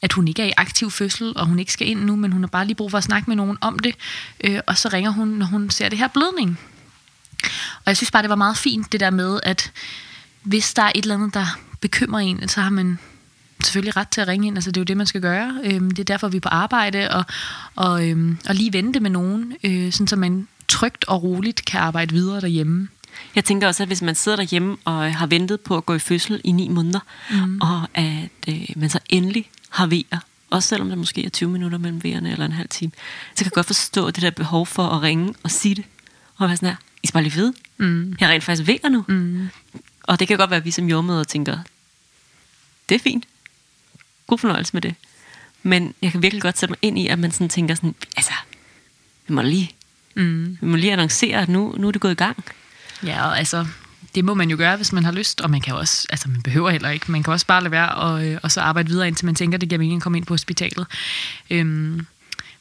at 0.01 0.13
hun 0.13 0.27
ikke 0.27 0.41
er 0.41 0.47
i 0.47 0.53
aktiv 0.57 0.91
fødsel, 0.91 1.33
og 1.35 1.45
hun 1.45 1.59
ikke 1.59 1.73
skal 1.73 1.87
ind 1.87 2.03
nu, 2.03 2.15
men 2.15 2.31
hun 2.31 2.43
har 2.43 2.47
bare 2.47 2.65
lige 2.65 2.75
brug 2.75 2.91
for 2.91 2.97
at 2.97 3.03
snakke 3.03 3.29
med 3.29 3.35
nogen 3.35 3.57
om 3.61 3.79
det. 3.79 3.95
Øh, 4.43 4.59
og 4.67 4.77
så 4.77 4.89
ringer 4.93 5.11
hun, 5.11 5.27
når 5.27 5.45
hun 5.45 5.69
ser 5.69 5.89
det 5.89 5.97
her 5.97 6.07
blødning. 6.07 6.59
Og 7.75 7.83
jeg 7.85 7.97
synes 7.97 8.11
bare, 8.11 8.21
det 8.21 8.29
var 8.29 8.35
meget 8.35 8.57
fint, 8.57 8.91
det 8.91 8.99
der 8.99 9.09
med, 9.09 9.39
at 9.43 9.71
hvis 10.43 10.73
der 10.73 10.83
er 10.83 10.91
et 10.95 11.03
eller 11.03 11.15
andet, 11.15 11.33
der 11.33 11.59
bekymrer 11.81 12.19
en, 12.19 12.47
så 12.47 12.61
har 12.61 12.69
man 12.69 12.99
selvfølgelig 13.63 13.97
ret 13.97 14.09
til 14.09 14.21
at 14.21 14.27
ringe 14.27 14.47
ind. 14.47 14.57
Altså, 14.57 14.71
det 14.71 14.77
er 14.77 14.81
jo 14.81 14.85
det, 14.85 14.97
man 14.97 15.05
skal 15.05 15.21
gøre. 15.21 15.59
Øhm, 15.63 15.91
det 15.91 15.99
er 15.99 16.03
derfor, 16.03 16.27
vi 16.27 16.37
er 16.37 16.41
på 16.41 16.49
arbejde, 16.49 17.11
og, 17.11 17.25
og, 17.75 18.09
øhm, 18.09 18.37
og 18.49 18.55
lige 18.55 18.73
vente 18.73 18.99
med 18.99 19.09
nogen, 19.09 19.53
øh, 19.63 19.91
sådan 19.91 20.07
så 20.07 20.15
man 20.15 20.47
trygt 20.67 21.05
og 21.07 21.23
roligt 21.23 21.65
kan 21.65 21.79
arbejde 21.79 22.13
videre 22.13 22.41
derhjemme. 22.41 22.87
Jeg 23.35 23.43
tænker 23.43 23.67
også, 23.67 23.83
at 23.83 23.89
hvis 23.89 24.01
man 24.01 24.15
sidder 24.15 24.35
derhjemme 24.35 24.77
og 24.85 25.15
har 25.15 25.27
ventet 25.27 25.59
på 25.59 25.77
at 25.77 25.85
gå 25.85 25.93
i 25.93 25.99
fødsel 25.99 26.41
i 26.43 26.51
ni 26.51 26.67
måneder, 26.67 26.99
mm. 27.31 27.61
og 27.61 27.87
at 27.93 28.29
øh, 28.47 28.65
man 28.75 28.89
så 28.89 28.99
endelig 29.09 29.49
har 29.69 29.87
vejer, 29.87 30.19
også 30.49 30.69
selvom 30.69 30.89
der 30.89 30.95
måske 30.95 31.25
er 31.25 31.29
20 31.29 31.49
minutter 31.49 31.77
mellem 31.77 32.03
vejerne 32.03 32.31
eller 32.31 32.45
en 32.45 32.51
halv 32.51 32.69
time, 32.69 32.91
så 33.35 33.43
kan 33.43 33.45
jeg 33.45 33.51
godt 33.51 33.65
forstå 33.65 34.11
det 34.11 34.21
der 34.21 34.31
behov 34.31 34.65
for 34.65 34.83
at 34.83 35.01
ringe 35.01 35.33
og 35.43 35.51
sige 35.51 35.75
det. 35.75 35.85
Og 36.37 36.47
være 36.47 36.57
sådan 36.57 36.69
her, 36.69 36.75
I 37.03 37.07
skal 37.07 37.13
bare 37.13 37.23
lige 37.23 37.33
vide, 37.33 37.53
mm. 37.77 38.15
jeg 38.19 38.27
er 38.27 38.33
rent 38.33 38.43
faktisk 38.43 38.67
vejer 38.67 38.89
nu. 38.89 39.05
Mm. 39.07 39.49
Og 40.03 40.19
det 40.19 40.27
kan 40.27 40.37
godt 40.37 40.49
være, 40.49 40.57
at 40.57 40.65
vi 40.65 40.71
som 40.71 40.89
jordmøder 40.89 41.23
tænker, 41.23 41.57
det 42.89 42.95
er 42.95 42.99
fint, 42.99 43.25
god 44.27 44.37
fornøjelse 44.37 44.73
med 44.73 44.81
det. 44.81 44.95
Men 45.63 45.93
jeg 46.01 46.11
kan 46.11 46.21
virkelig 46.21 46.41
godt 46.41 46.57
sætte 46.57 46.71
mig 46.71 46.77
ind 46.81 46.99
i, 46.99 47.07
at 47.07 47.19
man 47.19 47.31
sådan 47.31 47.49
tænker 47.49 47.75
sådan, 47.75 47.95
altså, 48.17 48.33
vi 49.27 49.33
må 49.33 49.41
lige, 49.41 49.71
mm. 50.15 50.57
vi 50.61 50.67
må 50.67 50.75
lige 50.75 50.93
annoncere, 50.93 51.41
at 51.41 51.49
nu, 51.49 51.75
nu 51.77 51.87
er 51.87 51.91
det 51.91 52.01
gået 52.01 52.11
i 52.11 52.15
gang. 52.15 52.45
Ja, 53.03 53.25
og 53.25 53.39
altså, 53.39 53.65
det 54.15 54.25
må 54.25 54.33
man 54.33 54.49
jo 54.49 54.57
gøre, 54.57 54.75
hvis 54.75 54.93
man 54.93 55.05
har 55.05 55.11
lyst, 55.11 55.41
og 55.41 55.49
man 55.49 55.61
kan 55.61 55.75
også, 55.75 56.07
altså 56.09 56.29
man 56.29 56.41
behøver 56.41 56.69
heller 56.69 56.89
ikke, 56.89 57.11
man 57.11 57.23
kan 57.23 57.33
også 57.33 57.45
bare 57.45 57.61
lade 57.61 57.71
være 57.71 57.89
og, 57.89 58.27
øh, 58.27 58.39
og 58.43 58.51
så 58.51 58.61
arbejde 58.61 58.89
videre, 58.89 59.07
indtil 59.07 59.25
man 59.25 59.35
tænker, 59.35 59.57
det 59.57 59.69
giver 59.69 59.79
mening 59.79 59.97
at 59.97 60.03
komme 60.03 60.17
ind 60.17 60.25
på 60.25 60.33
hospitalet. 60.33 60.87
Øhm, 61.49 62.05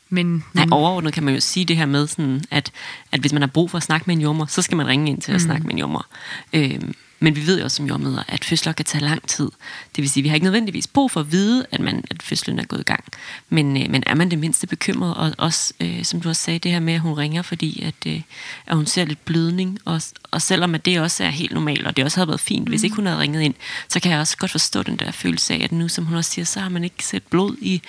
men, 0.09 0.45
Nej, 0.55 0.67
overordnet 0.71 1.13
kan 1.13 1.23
man 1.25 1.35
jo 1.35 1.41
sige 1.41 1.65
det 1.65 1.77
her 1.77 1.87
med, 1.87 2.07
sådan, 2.07 2.45
at, 2.51 2.73
at 3.13 3.21
hvis 3.21 3.33
man 3.33 3.43
har 3.43 3.47
brug 3.47 3.71
for 3.71 3.77
at 3.79 3.83
snakke 3.83 4.05
med 4.07 4.15
en 4.15 4.21
jordmor, 4.21 4.47
så 4.47 4.63
skal 4.63 4.77
man 4.77 4.87
ringe 4.87 5.11
ind 5.11 5.23
til 5.23 5.33
at 5.33 5.37
mm. 5.37 5.45
snakke 5.47 5.67
med 5.67 5.73
en 5.73 5.79
jordmor. 5.79 6.07
Øhm, 6.53 6.95
men 7.21 7.37
vi 7.37 7.47
ved 7.47 7.59
jo 7.59 7.65
også 7.65 7.77
som 7.77 7.87
jordmøder, 7.87 8.23
at 8.29 8.45
fødsler 8.45 8.73
kan 8.73 8.85
tage 8.85 9.05
lang 9.05 9.29
tid. 9.29 9.51
Det 9.97 10.03
vil 10.03 10.11
sige, 10.11 10.21
at 10.21 10.25
vi 10.25 10.29
har 10.29 10.35
ikke 10.35 10.45
nødvendigvis 10.45 10.87
brug 10.87 11.11
for 11.11 11.21
at 11.21 11.33
vide, 11.33 11.67
at, 11.71 11.81
man, 11.81 12.05
at 12.11 12.23
fødslen 12.23 12.59
er 12.59 12.65
gået 12.65 12.81
i 12.81 12.83
gang. 12.83 13.05
Men, 13.49 13.83
øh, 13.83 13.91
men 13.91 14.03
er 14.07 14.15
man 14.15 14.31
det 14.31 14.39
mindste 14.39 14.67
bekymret, 14.67 15.15
og 15.15 15.33
også, 15.39 15.75
øh, 15.81 16.05
som 16.05 16.21
du 16.21 16.29
også 16.29 16.43
sagde, 16.43 16.59
det 16.59 16.73
her 16.73 16.81
med, 16.81 16.95
at 16.95 17.01
hun 17.01 17.13
ringer, 17.13 17.43
fordi 17.43 17.83
at, 17.83 17.95
øh, 18.07 18.23
at 18.67 18.77
hun 18.77 18.87
ser 18.87 19.05
lidt 19.05 19.25
blødning, 19.25 19.79
og, 19.85 20.03
og 20.31 20.43
selvom 20.43 20.75
at 20.75 20.85
det 20.85 21.01
også 21.01 21.25
er 21.25 21.31
helt 21.31 21.53
normalt, 21.53 21.87
og 21.87 21.97
det 21.97 22.05
også 22.05 22.17
havde 22.17 22.29
været 22.29 22.41
fint, 22.41 22.65
mm. 22.65 22.69
hvis 22.69 22.83
ikke 22.83 22.97
hun 22.97 23.07
havde 23.07 23.19
ringet 23.19 23.43
ind, 23.43 23.55
så 23.89 24.01
kan 24.01 24.13
jeg 24.13 24.21
også 24.21 24.37
godt 24.37 24.51
forstå 24.51 24.83
den 24.83 24.97
der 24.97 25.11
følelse 25.11 25.55
af, 25.55 25.61
at 25.65 25.73
nu, 25.73 25.89
som 25.89 26.05
hun 26.05 26.17
også 26.17 26.31
siger, 26.31 26.45
så 26.45 26.61
har 26.61 26.69
man 26.69 26.85
ikke 26.85 27.05
set 27.05 27.23
blod 27.23 27.57
i, 27.61 27.83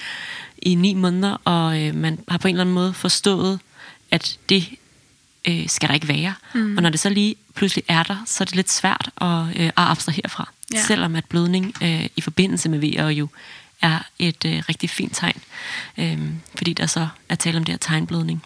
i 0.61 0.75
ni 0.75 0.93
måneder, 0.93 1.37
og 1.43 1.81
øh, 1.81 1.95
man 1.95 2.19
har 2.27 2.37
på 2.37 2.47
en 2.47 2.55
eller 2.55 2.63
anden 2.63 2.75
måde 2.75 2.93
forstået, 2.93 3.59
at 4.11 4.37
det 4.49 4.67
øh, 5.47 5.69
skal 5.69 5.89
der 5.89 5.95
ikke 5.95 6.07
være. 6.07 6.33
Mm. 6.53 6.77
Og 6.77 6.83
når 6.83 6.89
det 6.89 6.99
så 6.99 7.09
lige 7.09 7.35
pludselig 7.55 7.83
er 7.87 8.03
der, 8.03 8.17
så 8.25 8.43
er 8.43 8.45
det 8.45 8.55
lidt 8.55 8.71
svært 8.71 9.09
at, 9.21 9.47
øh, 9.55 9.65
at 9.65 9.73
abstrahere 9.75 10.29
fra. 10.29 10.49
Ja. 10.73 10.83
Selvom 10.83 11.15
at 11.15 11.25
blødning 11.25 11.73
øh, 11.83 12.05
i 12.15 12.21
forbindelse 12.21 12.69
med 12.69 12.79
VR 12.79 13.09
jo 13.09 13.27
er 13.81 13.99
et 14.19 14.45
øh, 14.45 14.63
rigtig 14.69 14.89
fint 14.89 15.15
tegn. 15.15 15.41
Øh, 15.97 16.19
fordi 16.57 16.73
der 16.73 16.85
så 16.85 17.07
er 17.29 17.35
tale 17.35 17.57
om 17.57 17.63
det 17.63 17.73
her 17.73 17.77
tegnblødning. 17.77 18.43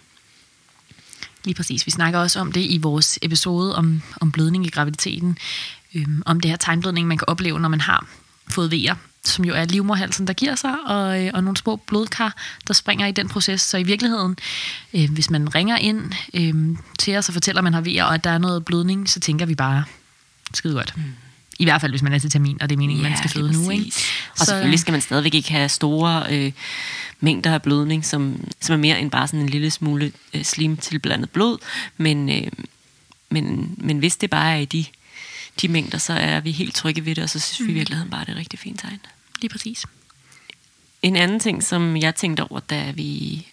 Lige 1.44 1.56
præcis. 1.56 1.86
Vi 1.86 1.92
snakker 1.92 2.20
også 2.20 2.40
om 2.40 2.52
det 2.52 2.62
i 2.62 2.78
vores 2.78 3.20
episode 3.22 3.76
om, 3.76 4.02
om 4.22 4.32
blødning 4.32 4.66
i 4.66 4.70
graviditeten. 4.70 5.38
Øh, 5.96 6.08
om 6.26 6.40
det 6.40 6.52
her 6.52 6.58
tegnblødning, 6.58 7.08
man 7.08 7.18
kan 7.18 7.30
opleve, 7.30 7.60
når 7.60 7.70
man 7.70 7.82
har 7.82 8.08
fået 8.48 8.72
VR 8.72 9.11
som 9.24 9.46
jo 9.46 9.54
er 9.54 9.66
livmorhalsen, 9.66 10.28
der 10.28 10.34
giver 10.34 10.56
sig, 10.56 10.76
og, 10.86 11.26
øh, 11.26 11.32
og 11.34 11.44
nogle 11.44 11.58
små 11.58 11.76
blodkar, 11.76 12.36
der 12.68 12.74
springer 12.74 13.08
i 13.08 13.12
den 13.12 13.30
proces. 13.30 13.62
Så 13.62 13.78
i 13.78 13.84
virkeligheden, 13.84 14.38
øh, 14.94 15.12
hvis 15.12 15.30
man 15.30 15.56
ringer 15.56 15.78
ind 15.78 16.12
øh, 16.34 16.78
til 17.00 17.18
os 17.18 17.30
og 17.30 17.34
fortæller, 17.34 17.60
at 17.60 17.64
man 17.64 17.74
har 17.74 17.82
vejer, 17.82 18.04
og 18.04 18.14
at 18.14 18.24
der 18.24 18.30
er 18.30 18.38
noget 18.38 18.66
blødning, 18.66 19.10
så 19.10 19.20
tænker 19.20 19.46
vi 19.46 19.56
bare, 19.56 19.84
skide 20.54 20.74
godt. 20.74 20.94
Mm. 20.98 21.04
I 21.60 21.64
hvert 21.64 21.82
fald, 21.82 21.92
hvis 21.92 22.02
man 22.02 22.14
er 22.14 22.20
til 22.20 22.30
termin, 22.30 22.62
og 22.62 22.70
det 22.70 22.76
er 22.76 22.78
meningen, 22.78 23.04
ja, 23.04 23.10
man 23.10 23.18
skal 23.18 23.30
føde 23.30 23.54
nu. 23.54 23.70
Ikke? 23.70 23.86
Og 24.32 24.38
så, 24.38 24.46
selvfølgelig 24.46 24.80
skal 24.80 24.92
man 24.92 25.02
stadigvæk 25.02 25.34
ikke 25.34 25.52
have 25.52 25.70
store 25.70 26.24
øh, 26.30 26.52
mængder 27.20 27.54
af 27.54 27.62
blødning, 27.62 28.06
som, 28.06 28.50
som 28.60 28.74
er 28.74 28.78
mere 28.78 29.00
end 29.00 29.12
bare 29.12 29.28
sådan 29.28 29.40
en 29.40 29.50
lille 29.50 29.72
smule 29.72 30.12
øh, 30.34 30.44
slim 30.44 30.78
tilblandet 30.78 31.30
blod. 31.30 31.58
Men, 31.98 32.30
øh, 32.30 32.52
men, 33.30 33.76
men 33.78 33.98
hvis 33.98 34.18
det 34.18 34.30
bare 34.30 34.54
er 34.54 34.58
i 34.58 34.66
de 34.66 34.86
de 35.62 35.68
mængder, 35.68 35.98
så 35.98 36.14
er 36.14 36.40
vi 36.40 36.52
helt 36.52 36.76
trygge 36.76 37.06
ved 37.06 37.16
det, 37.16 37.24
og 37.24 37.30
så 37.30 37.40
synes 37.40 37.60
mm. 37.60 37.68
vi 37.68 37.72
i 37.72 37.76
virkeligheden 37.76 38.12
bare, 38.12 38.22
det 38.22 38.28
er 38.28 38.34
et 38.34 38.40
rigtig 38.40 38.60
fint 38.60 38.80
tegn. 38.80 39.00
Lige 39.42 39.50
præcis. 39.50 39.86
En 41.02 41.16
anden 41.16 41.40
ting, 41.40 41.64
som 41.64 41.98
jeg 41.98 42.16
tænkte 42.16 42.42
over, 42.42 42.60
da 42.60 42.92
vi 42.92 43.48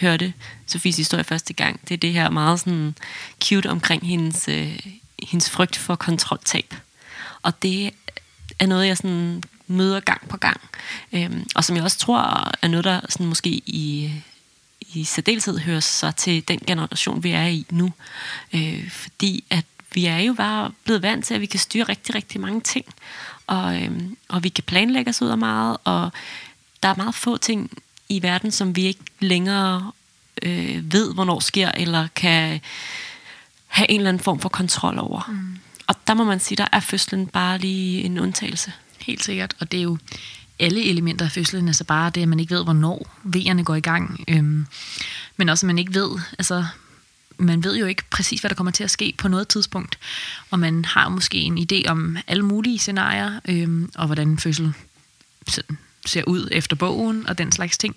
hørte 0.00 0.32
Sofies 0.66 0.96
historie 0.96 1.24
første 1.24 1.52
gang. 1.52 1.80
Det 1.88 1.94
er 1.94 1.98
det 1.98 2.12
her 2.12 2.30
meget 2.30 2.60
sådan 2.60 2.94
cute 3.44 3.70
omkring 3.70 4.06
hendes, 4.06 4.48
øh, 4.48 4.78
hendes 5.22 5.50
frygt 5.50 5.76
for 5.76 5.94
kontroltab. 5.94 6.74
Og 7.42 7.62
det 7.62 7.90
er 8.58 8.66
noget, 8.66 8.86
jeg 8.86 8.96
sådan 8.96 9.42
møder 9.66 10.00
gang 10.00 10.28
på 10.28 10.36
gang. 10.36 10.60
Øhm, 11.12 11.46
og 11.54 11.64
som 11.64 11.76
jeg 11.76 11.84
også 11.84 11.98
tror 11.98 12.52
er 12.62 12.68
noget, 12.68 12.84
der 12.84 13.00
sådan 13.08 13.26
måske 13.26 13.50
i, 13.50 14.12
i 14.80 15.04
særdeleshed 15.04 15.58
hører 15.58 15.80
sig 15.80 16.16
til 16.16 16.48
den 16.48 16.58
generation, 16.66 17.22
vi 17.22 17.30
er 17.30 17.46
i 17.46 17.66
nu. 17.70 17.92
Øh, 18.52 18.90
fordi 18.90 19.44
at 19.50 19.64
vi 19.94 20.06
er 20.06 20.18
jo 20.18 20.34
bare 20.34 20.70
blevet 20.84 21.02
vant 21.02 21.24
til, 21.24 21.34
at 21.34 21.40
vi 21.40 21.46
kan 21.46 21.60
styre 21.60 21.84
rigtig, 21.84 22.14
rigtig 22.14 22.40
mange 22.40 22.60
ting. 22.60 22.84
Og, 23.46 23.82
øhm, 23.82 24.16
og 24.28 24.44
vi 24.44 24.48
kan 24.48 24.64
planlægge 24.64 25.08
os 25.08 25.22
ud 25.22 25.28
af 25.28 25.38
meget, 25.38 25.76
og 25.84 26.12
der 26.82 26.88
er 26.88 26.94
meget 26.96 27.14
få 27.14 27.36
ting 27.36 27.70
i 28.08 28.22
verden, 28.22 28.50
som 28.50 28.76
vi 28.76 28.82
ikke 28.82 29.00
længere 29.20 29.92
øh, 30.42 30.92
ved, 30.92 31.14
hvornår 31.14 31.40
sker, 31.40 31.70
eller 31.70 32.08
kan 32.14 32.60
have 33.66 33.90
en 33.90 34.00
eller 34.00 34.08
anden 34.08 34.22
form 34.22 34.40
for 34.40 34.48
kontrol 34.48 34.98
over. 34.98 35.22
Mm. 35.28 35.58
Og 35.86 35.94
der 36.06 36.14
må 36.14 36.24
man 36.24 36.40
sige, 36.40 36.56
der 36.56 36.66
er 36.72 36.80
fødslen 36.80 37.26
bare 37.26 37.58
lige 37.58 38.02
en 38.02 38.18
undtagelse. 38.18 38.72
Helt 38.98 39.24
sikkert, 39.24 39.54
og 39.60 39.72
det 39.72 39.78
er 39.78 39.82
jo 39.82 39.98
alle 40.58 40.90
elementer 40.90 41.24
af 41.24 41.32
fødslen, 41.32 41.68
altså 41.68 41.84
bare 41.84 42.10
det, 42.10 42.22
at 42.22 42.28
man 42.28 42.40
ikke 42.40 42.54
ved, 42.54 42.64
hvornår 42.64 43.08
vejerne 43.22 43.64
går 43.64 43.74
i 43.74 43.80
gang, 43.80 44.24
øhm, 44.28 44.66
men 45.36 45.48
også, 45.48 45.66
at 45.66 45.68
man 45.68 45.78
ikke 45.78 45.94
ved, 45.94 46.10
altså 46.38 46.64
man 47.38 47.64
ved 47.64 47.76
jo 47.76 47.86
ikke 47.86 48.02
præcis, 48.10 48.40
hvad 48.40 48.48
der 48.48 48.54
kommer 48.54 48.70
til 48.70 48.84
at 48.84 48.90
ske 48.90 49.14
på 49.18 49.28
noget 49.28 49.48
tidspunkt, 49.48 49.98
og 50.50 50.58
man 50.58 50.84
har 50.84 51.08
måske 51.08 51.38
en 51.38 51.58
idé 51.58 51.88
om 51.88 52.16
alle 52.26 52.42
mulige 52.42 52.78
scenarier, 52.78 53.40
øhm, 53.48 53.90
og 53.94 54.06
hvordan 54.06 54.28
en 54.28 54.38
fødsel 54.38 54.74
ser 56.06 56.24
ud 56.26 56.48
efter 56.52 56.76
bogen, 56.76 57.28
og 57.28 57.38
den 57.38 57.52
slags 57.52 57.78
ting. 57.78 57.96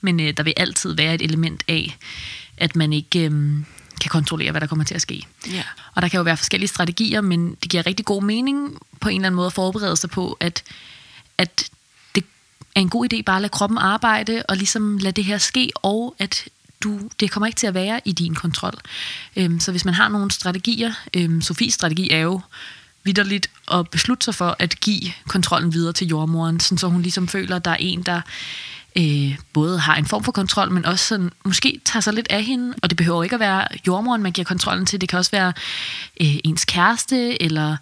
Men 0.00 0.20
øh, 0.20 0.36
der 0.36 0.42
vil 0.42 0.54
altid 0.56 0.94
være 0.94 1.14
et 1.14 1.22
element 1.22 1.64
af, 1.68 1.96
at 2.56 2.76
man 2.76 2.92
ikke 2.92 3.24
øhm, 3.24 3.64
kan 4.00 4.08
kontrollere, 4.08 4.50
hvad 4.50 4.60
der 4.60 4.66
kommer 4.66 4.84
til 4.84 4.94
at 4.94 5.02
ske. 5.02 5.26
Ja. 5.50 5.62
Og 5.94 6.02
der 6.02 6.08
kan 6.08 6.18
jo 6.18 6.24
være 6.24 6.36
forskellige 6.36 6.68
strategier, 6.68 7.20
men 7.20 7.54
det 7.62 7.70
giver 7.70 7.86
rigtig 7.86 8.06
god 8.06 8.22
mening 8.22 8.78
på 9.00 9.08
en 9.08 9.16
eller 9.16 9.26
anden 9.26 9.36
måde 9.36 9.46
at 9.46 9.52
forberede 9.52 9.96
sig 9.96 10.10
på, 10.10 10.36
at, 10.40 10.64
at 11.38 11.70
det 12.14 12.24
er 12.74 12.80
en 12.80 12.88
god 12.88 13.12
idé 13.12 13.22
bare 13.22 13.36
at 13.36 13.42
lade 13.42 13.50
kroppen 13.50 13.78
arbejde, 13.78 14.42
og 14.48 14.56
ligesom 14.56 14.98
lade 14.98 15.12
det 15.12 15.24
her 15.24 15.38
ske, 15.38 15.70
og 15.74 16.16
at 16.18 16.44
du, 16.82 17.00
det 17.20 17.30
kommer 17.30 17.46
ikke 17.46 17.56
til 17.56 17.66
at 17.66 17.74
være 17.74 18.00
i 18.04 18.12
din 18.12 18.34
kontrol. 18.34 18.74
Øhm, 19.36 19.60
så 19.60 19.70
hvis 19.70 19.84
man 19.84 19.94
har 19.94 20.08
nogle 20.08 20.30
strategier, 20.30 20.92
øhm, 21.14 21.42
Sofies 21.42 21.74
strategi 21.74 22.10
er 22.10 22.20
jo 22.20 22.40
vidderligt 23.04 23.50
at 23.72 23.90
beslutte 23.90 24.24
sig 24.24 24.34
for 24.34 24.56
at 24.58 24.80
give 24.80 25.12
kontrollen 25.28 25.72
videre 25.72 25.92
til 25.92 26.06
jordmoren, 26.06 26.60
sådan 26.60 26.78
så 26.78 26.88
hun 26.88 27.02
ligesom 27.02 27.28
føler, 27.28 27.56
at 27.56 27.64
der 27.64 27.70
er 27.70 27.76
en, 27.80 28.02
der 28.02 28.20
øh, 28.98 29.38
både 29.52 29.78
har 29.78 29.94
en 29.94 30.06
form 30.06 30.24
for 30.24 30.32
kontrol, 30.32 30.70
men 30.70 30.86
også 30.86 31.04
sådan, 31.04 31.30
måske 31.44 31.80
tager 31.84 32.00
sig 32.00 32.12
lidt 32.12 32.26
af 32.30 32.42
hende, 32.42 32.74
og 32.82 32.90
det 32.90 32.96
behøver 32.96 33.22
ikke 33.22 33.34
at 33.34 33.40
være 33.40 33.66
jordmoren, 33.86 34.22
man 34.22 34.32
giver 34.32 34.44
kontrollen 34.44 34.86
til. 34.86 35.00
Det 35.00 35.08
kan 35.08 35.18
også 35.18 35.30
være 35.30 35.52
øh, 36.20 36.34
ens 36.44 36.64
kæreste, 36.64 37.42
eller 37.42 37.76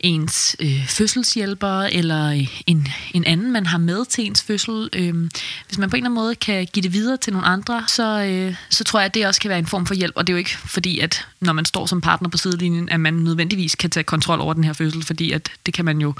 ens 0.00 0.56
øh, 0.60 0.86
fødselshjælper, 0.86 1.80
eller 1.80 2.30
øh, 2.30 2.62
en, 2.66 2.88
en 3.14 3.24
anden, 3.24 3.52
man 3.52 3.66
har 3.66 3.78
med 3.78 4.04
til 4.06 4.26
ens 4.26 4.42
fødsel. 4.42 4.88
Øh, 4.92 5.30
hvis 5.66 5.78
man 5.78 5.90
på 5.90 5.96
en 5.96 6.02
eller 6.02 6.10
anden 6.10 6.24
måde 6.24 6.34
kan 6.34 6.66
give 6.72 6.82
det 6.82 6.92
videre 6.92 7.16
til 7.16 7.32
nogle 7.32 7.48
andre, 7.48 7.84
så, 7.86 8.24
øh, 8.24 8.54
så 8.70 8.84
tror 8.84 9.00
jeg, 9.00 9.04
at 9.04 9.14
det 9.14 9.26
også 9.26 9.40
kan 9.40 9.48
være 9.48 9.58
en 9.58 9.66
form 9.66 9.86
for 9.86 9.94
hjælp, 9.94 10.12
og 10.16 10.26
det 10.26 10.32
er 10.32 10.34
jo 10.34 10.38
ikke 10.38 10.58
fordi, 10.58 10.98
at 10.98 11.26
når 11.40 11.52
man 11.52 11.64
står 11.64 11.86
som 11.86 12.00
partner 12.00 12.28
på 12.28 12.38
sidelinjen, 12.38 12.88
at 12.88 13.00
man 13.00 13.14
nødvendigvis 13.14 13.74
kan 13.74 13.90
tage 13.90 14.04
kontrol 14.04 14.40
over 14.40 14.54
den 14.54 14.64
her 14.64 14.72
fødsel, 14.72 15.04
fordi 15.04 15.32
at 15.32 15.50
det 15.66 15.74
kan 15.74 15.84
man 15.84 16.00
jo 16.00 16.14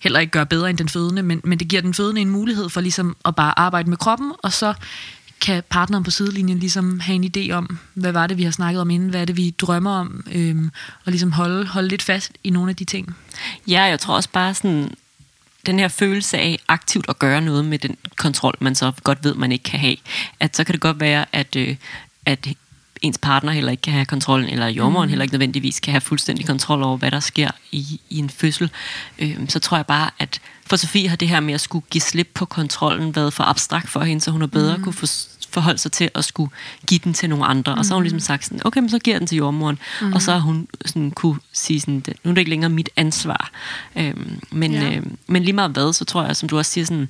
heller 0.00 0.20
ikke 0.20 0.30
gøre 0.30 0.46
bedre 0.46 0.70
end 0.70 0.78
den 0.78 0.88
fødende, 0.88 1.22
men, 1.22 1.40
men 1.44 1.58
det 1.58 1.68
giver 1.68 1.82
den 1.82 1.94
fødende 1.94 2.20
en 2.20 2.30
mulighed 2.30 2.68
for 2.68 2.80
ligesom 2.80 3.16
at 3.24 3.36
bare 3.36 3.58
arbejde 3.58 3.90
med 3.94 3.98
kroppen, 3.98 4.32
og 4.42 4.52
så 4.52 4.74
kan 5.40 5.62
partneren 5.70 6.04
på 6.04 6.10
sidelinjen 6.10 6.58
ligesom 6.58 7.00
have 7.00 7.14
en 7.14 7.30
idé 7.36 7.52
om, 7.52 7.78
hvad 7.94 8.12
var 8.12 8.26
det, 8.26 8.38
vi 8.38 8.42
har 8.42 8.50
snakket 8.50 8.80
om 8.80 8.90
inden, 8.90 9.08
hvad 9.08 9.20
er 9.20 9.24
det, 9.24 9.36
vi 9.36 9.50
drømmer 9.50 9.90
om, 9.90 10.24
øhm, 10.32 10.70
og 11.04 11.12
ligesom 11.12 11.32
holde, 11.32 11.66
holde 11.66 11.88
lidt 11.88 12.02
fast 12.02 12.32
i 12.44 12.50
nogle 12.50 12.70
af 12.70 12.76
de 12.76 12.84
ting. 12.84 13.16
Ja, 13.68 13.82
jeg 13.82 14.00
tror 14.00 14.14
også 14.14 14.28
bare 14.32 14.54
sådan, 14.54 14.94
den 15.66 15.78
her 15.78 15.88
følelse 15.88 16.38
af 16.38 16.58
aktivt 16.68 17.08
at 17.08 17.18
gøre 17.18 17.40
noget 17.40 17.64
med 17.64 17.78
den 17.78 17.96
kontrol, 18.16 18.54
man 18.60 18.74
så 18.74 18.92
godt 19.04 19.24
ved, 19.24 19.34
man 19.34 19.52
ikke 19.52 19.62
kan 19.62 19.80
have, 19.80 19.96
at 20.40 20.56
så 20.56 20.64
kan 20.64 20.72
det 20.72 20.80
godt 20.80 21.00
være, 21.00 21.24
at, 21.32 21.56
øh, 21.56 21.76
at 22.26 22.48
ens 23.04 23.18
partner 23.18 23.52
heller 23.52 23.70
ikke 23.70 23.80
kan 23.80 23.92
have 23.92 24.06
kontrollen, 24.06 24.48
eller 24.48 24.66
jordmoren 24.66 25.06
mm. 25.06 25.10
heller 25.10 25.22
ikke 25.22 25.34
nødvendigvis 25.34 25.80
kan 25.80 25.92
have 25.92 26.00
fuldstændig 26.00 26.46
kontrol 26.46 26.82
over, 26.82 26.96
hvad 26.96 27.10
der 27.10 27.20
sker 27.20 27.50
i, 27.72 28.00
i 28.10 28.18
en 28.18 28.30
fødsel, 28.30 28.70
øh, 29.18 29.36
så 29.48 29.58
tror 29.58 29.76
jeg 29.76 29.86
bare, 29.86 30.10
at 30.18 30.40
for 30.66 30.76
Sofie 30.76 31.08
har 31.08 31.16
det 31.16 31.28
her 31.28 31.40
med 31.40 31.54
at 31.54 31.60
skulle 31.60 31.84
give 31.90 32.02
slip 32.02 32.30
på 32.34 32.44
kontrollen 32.44 33.16
været 33.16 33.32
for 33.32 33.44
abstrakt 33.44 33.90
for 33.90 34.00
hende, 34.00 34.20
så 34.20 34.30
hun 34.30 34.40
har 34.40 34.46
bedre 34.46 34.76
mm. 34.76 34.82
kunne 34.82 34.92
for, 34.92 35.06
forholde 35.50 35.78
sig 35.78 35.92
til 35.92 36.10
at 36.14 36.24
skulle 36.24 36.50
give 36.86 37.00
den 37.04 37.14
til 37.14 37.28
nogle 37.28 37.44
andre. 37.44 37.74
Mm. 37.74 37.78
Og 37.78 37.84
så 37.84 37.90
har 37.90 37.96
hun 37.96 38.02
ligesom 38.02 38.20
sagt 38.20 38.44
sådan, 38.44 38.66
okay, 38.66 38.80
men 38.80 38.90
så 38.90 38.98
giver 38.98 39.18
den 39.18 39.26
til 39.26 39.36
jordmoren. 39.36 39.78
Mm. 40.00 40.12
Og 40.12 40.22
så 40.22 40.32
har 40.32 40.38
hun 40.38 40.68
sådan 40.84 41.10
kunne 41.10 41.38
sige 41.52 41.80
sådan, 41.80 42.04
nu 42.24 42.30
er 42.30 42.34
det 42.34 42.38
ikke 42.38 42.50
længere 42.50 42.70
mit 42.70 42.90
ansvar. 42.96 43.50
Øhm, 43.96 44.40
men, 44.50 44.72
ja. 44.72 44.96
øh, 44.96 45.02
men 45.26 45.42
lige 45.42 45.52
meget 45.52 45.70
hvad, 45.70 45.92
så 45.92 46.04
tror 46.04 46.24
jeg, 46.24 46.36
som 46.36 46.48
du 46.48 46.58
også 46.58 46.72
siger, 46.72 46.84
sådan, 46.84 47.08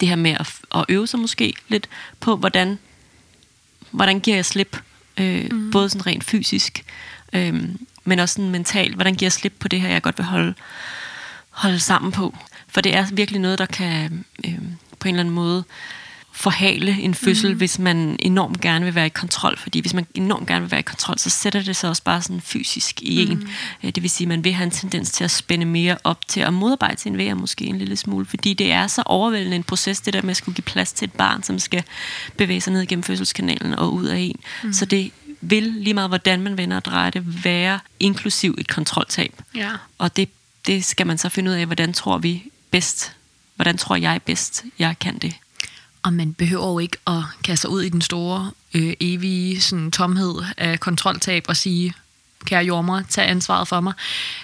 det 0.00 0.08
her 0.08 0.16
med 0.16 0.30
at, 0.30 0.54
at 0.74 0.84
øve 0.88 1.06
sig 1.06 1.20
måske 1.20 1.54
lidt 1.68 1.88
på, 2.20 2.36
hvordan, 2.36 2.78
hvordan 3.90 4.20
giver 4.20 4.36
jeg 4.36 4.44
slip 4.44 4.82
øh, 5.20 5.46
mm. 5.52 5.70
både 5.70 5.88
sådan 5.88 6.06
rent 6.06 6.24
fysisk, 6.24 6.84
øh, 7.32 7.62
men 8.04 8.18
også 8.18 8.32
sådan 8.32 8.50
mentalt. 8.50 8.94
Hvordan 8.94 9.14
giver 9.14 9.26
jeg 9.26 9.32
slip 9.32 9.52
på 9.58 9.68
det 9.68 9.80
her, 9.80 9.88
jeg 9.88 10.02
godt 10.02 10.18
vil 10.18 10.26
holde, 10.26 10.54
holde 11.50 11.80
sammen 11.80 12.12
på? 12.12 12.36
For 12.68 12.80
det 12.80 12.94
er 12.94 13.06
virkelig 13.12 13.40
noget, 13.40 13.58
der 13.58 13.66
kan 13.66 14.24
øh, 14.46 14.58
på 14.98 15.08
en 15.08 15.14
eller 15.14 15.20
anden 15.20 15.34
måde 15.34 15.64
forhale 16.36 17.00
en 17.00 17.14
fødsel, 17.14 17.50
mm. 17.50 17.56
hvis 17.56 17.78
man 17.78 18.16
enormt 18.18 18.60
gerne 18.60 18.84
vil 18.84 18.94
være 18.94 19.06
i 19.06 19.10
kontrol. 19.10 19.58
Fordi 19.58 19.80
hvis 19.80 19.94
man 19.94 20.06
enormt 20.14 20.48
gerne 20.48 20.60
vil 20.60 20.70
være 20.70 20.80
i 20.80 20.82
kontrol, 20.82 21.18
så 21.18 21.30
sætter 21.30 21.62
det 21.62 21.76
sig 21.76 21.90
også 21.90 22.02
bare 22.02 22.22
sådan 22.22 22.40
fysisk 22.40 23.02
i 23.02 23.24
mm. 23.24 23.32
en. 23.32 23.48
Øh, 23.82 23.90
det 23.94 24.02
vil 24.02 24.10
sige, 24.10 24.24
at 24.24 24.28
man 24.28 24.44
vil 24.44 24.52
have 24.52 24.64
en 24.64 24.70
tendens 24.70 25.10
til 25.10 25.24
at 25.24 25.30
spænde 25.30 25.66
mere 25.66 25.98
op 26.04 26.28
til 26.28 26.40
at 26.40 26.52
modarbejde 26.52 27.00
sin 27.00 27.18
vejr 27.18 27.34
måske 27.34 27.64
en 27.64 27.78
lille 27.78 27.96
smule. 27.96 28.26
Fordi 28.26 28.54
det 28.54 28.72
er 28.72 28.86
så 28.86 29.02
overvældende 29.06 29.56
en 29.56 29.62
proces, 29.62 30.00
det 30.00 30.12
der 30.12 30.22
med 30.22 30.30
at 30.30 30.36
skulle 30.36 30.54
give 30.54 30.62
plads 30.62 30.92
til 30.92 31.06
et 31.06 31.12
barn, 31.12 31.42
som 31.42 31.58
skal 31.58 31.82
bevæge 32.36 32.60
sig 32.60 32.72
ned 32.72 32.86
gennem 32.86 33.02
fødselskanalen 33.02 33.74
og 33.74 33.94
ud 33.94 34.04
af 34.04 34.18
en. 34.18 34.40
Mm. 34.62 34.72
Så 34.72 34.84
det 34.84 35.10
vil 35.40 35.62
lige 35.62 35.94
meget, 35.94 36.10
hvordan 36.10 36.42
man 36.42 36.56
vender 36.56 36.76
og 36.76 36.84
drejer 36.84 37.10
det, 37.10 37.44
være 37.44 37.80
inklusiv 38.00 38.54
et 38.58 38.68
kontroltab. 38.68 39.42
Ja. 39.54 39.70
Og 39.98 40.16
det, 40.16 40.28
det 40.66 40.84
skal 40.84 41.06
man 41.06 41.18
så 41.18 41.28
finde 41.28 41.50
ud 41.50 41.56
af, 41.56 41.66
hvordan 41.66 41.92
tror 41.92 42.18
vi 42.18 42.42
bedst, 42.70 43.12
hvordan 43.56 43.78
tror 43.78 43.96
jeg 43.96 44.22
bedst, 44.22 44.64
jeg 44.78 44.98
kan 45.00 45.18
det. 45.18 45.34
Og 46.04 46.12
man 46.12 46.32
behøver 46.32 46.72
jo 46.72 46.78
ikke 46.78 46.96
at 47.06 47.22
kaste 47.44 47.60
sig 47.60 47.70
ud 47.70 47.82
i 47.82 47.88
den 47.88 48.00
store, 48.00 48.50
øh, 48.74 48.94
evige 49.00 49.60
sådan, 49.60 49.90
tomhed 49.90 50.34
af 50.56 50.80
kontroltab 50.80 51.44
og 51.48 51.56
sige, 51.56 51.94
kære 52.44 52.64
jordmor, 52.64 53.02
tag 53.08 53.30
ansvaret 53.30 53.68
for 53.68 53.80
mig. 53.80 53.92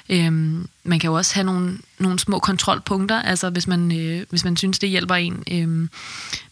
Øhm, 0.09 0.69
man 0.85 0.99
kan 0.99 1.09
jo 1.09 1.15
også 1.15 1.35
have 1.35 1.45
nogle, 1.45 1.79
nogle 1.99 2.19
små 2.19 2.39
kontrolpunkter, 2.39 3.23
altså 3.23 3.51
hvis 3.51 3.67
man, 3.67 3.99
øh, 3.99 4.27
hvis 4.31 4.45
man 4.45 4.57
synes, 4.57 4.79
det 4.79 4.89
hjælper 4.89 5.15
en 5.15 5.45
øh, 5.51 5.89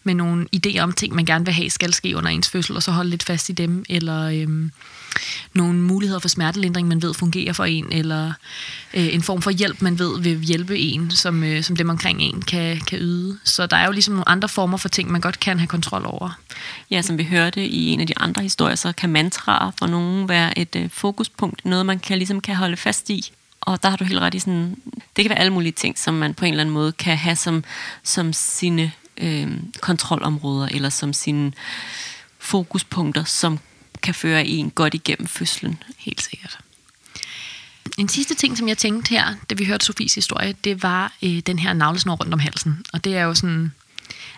med 0.02 0.14
nogle 0.14 0.46
idéer 0.56 0.80
om 0.80 0.92
ting, 0.92 1.14
man 1.14 1.24
gerne 1.24 1.44
vil 1.44 1.54
have, 1.54 1.70
skal 1.70 1.94
ske 1.94 2.16
under 2.16 2.30
ens 2.30 2.48
fødsel, 2.48 2.76
og 2.76 2.82
så 2.82 2.92
holde 2.92 3.10
lidt 3.10 3.22
fast 3.22 3.48
i 3.48 3.52
dem, 3.52 3.84
eller 3.88 4.24
øh, 4.24 4.70
nogle 5.54 5.78
muligheder 5.78 6.20
for 6.20 6.28
smertelindring, 6.28 6.88
man 6.88 7.02
ved 7.02 7.14
fungerer 7.14 7.52
for 7.52 7.64
en, 7.64 7.92
eller 7.92 8.32
øh, 8.94 9.14
en 9.14 9.22
form 9.22 9.42
for 9.42 9.50
hjælp, 9.50 9.82
man 9.82 9.98
ved 9.98 10.20
vil 10.20 10.40
hjælpe 10.40 10.78
en, 10.78 11.10
som, 11.10 11.44
øh, 11.44 11.62
som 11.62 11.76
dem 11.76 11.88
omkring 11.88 12.22
en 12.22 12.42
kan, 12.42 12.80
kan 12.80 12.98
yde. 12.98 13.38
Så 13.44 13.66
der 13.66 13.76
er 13.76 13.86
jo 13.86 13.92
ligesom 13.92 14.14
nogle 14.14 14.28
andre 14.28 14.48
former 14.48 14.76
for 14.76 14.88
ting, 14.88 15.10
man 15.10 15.20
godt 15.20 15.40
kan 15.40 15.58
have 15.58 15.68
kontrol 15.68 16.02
over. 16.06 16.38
Ja, 16.90 17.02
som 17.02 17.18
vi 17.18 17.24
hørte 17.24 17.66
i 17.66 17.86
en 17.86 18.00
af 18.00 18.06
de 18.06 18.18
andre 18.18 18.42
historier, 18.42 18.76
så 18.76 18.92
kan 18.92 19.10
mantraer 19.10 19.70
for 19.78 19.86
nogen 19.86 20.28
være 20.28 20.58
et 20.58 20.76
øh, 20.76 20.90
fokuspunkt, 20.90 21.64
noget 21.64 21.86
man 21.86 21.98
kan, 21.98 22.18
ligesom 22.18 22.40
kan 22.40 22.56
holde 22.56 22.76
fast 22.76 23.10
i. 23.10 23.32
Og 23.60 23.82
der 23.82 23.88
har 23.88 23.96
du 23.96 24.04
helt 24.04 24.20
ret 24.20 24.34
i 24.34 24.38
sådan, 24.38 24.76
det 25.16 25.24
kan 25.24 25.28
være 25.28 25.38
alle 25.38 25.52
mulige 25.52 25.72
ting, 25.72 25.98
som 25.98 26.14
man 26.14 26.34
på 26.34 26.44
en 26.44 26.52
eller 26.52 26.60
anden 26.60 26.72
måde 26.72 26.92
kan 26.92 27.16
have 27.16 27.36
som, 27.36 27.64
som 28.02 28.32
sine 28.32 28.92
øh, 29.16 29.52
kontrolområder, 29.80 30.68
eller 30.68 30.88
som 30.88 31.12
sine 31.12 31.52
fokuspunkter, 32.38 33.24
som 33.24 33.58
kan 34.02 34.14
føre 34.14 34.46
en 34.46 34.70
godt 34.70 34.94
igennem 34.94 35.26
fødslen. 35.26 35.82
Helt 35.98 36.22
sikkert. 36.22 36.58
En 37.98 38.08
sidste 38.08 38.34
ting, 38.34 38.58
som 38.58 38.68
jeg 38.68 38.78
tænkte 38.78 39.10
her, 39.10 39.34
da 39.50 39.54
vi 39.54 39.64
hørte 39.64 39.84
Sofies 39.84 40.14
historie, 40.14 40.54
det 40.64 40.82
var 40.82 41.12
øh, 41.22 41.38
den 41.38 41.58
her 41.58 41.72
navlesnor 41.72 42.14
rundt 42.14 42.34
om 42.34 42.40
halsen. 42.40 42.84
Og 42.92 43.04
det 43.04 43.16
er 43.16 43.22
jo 43.22 43.34
sådan... 43.34 43.72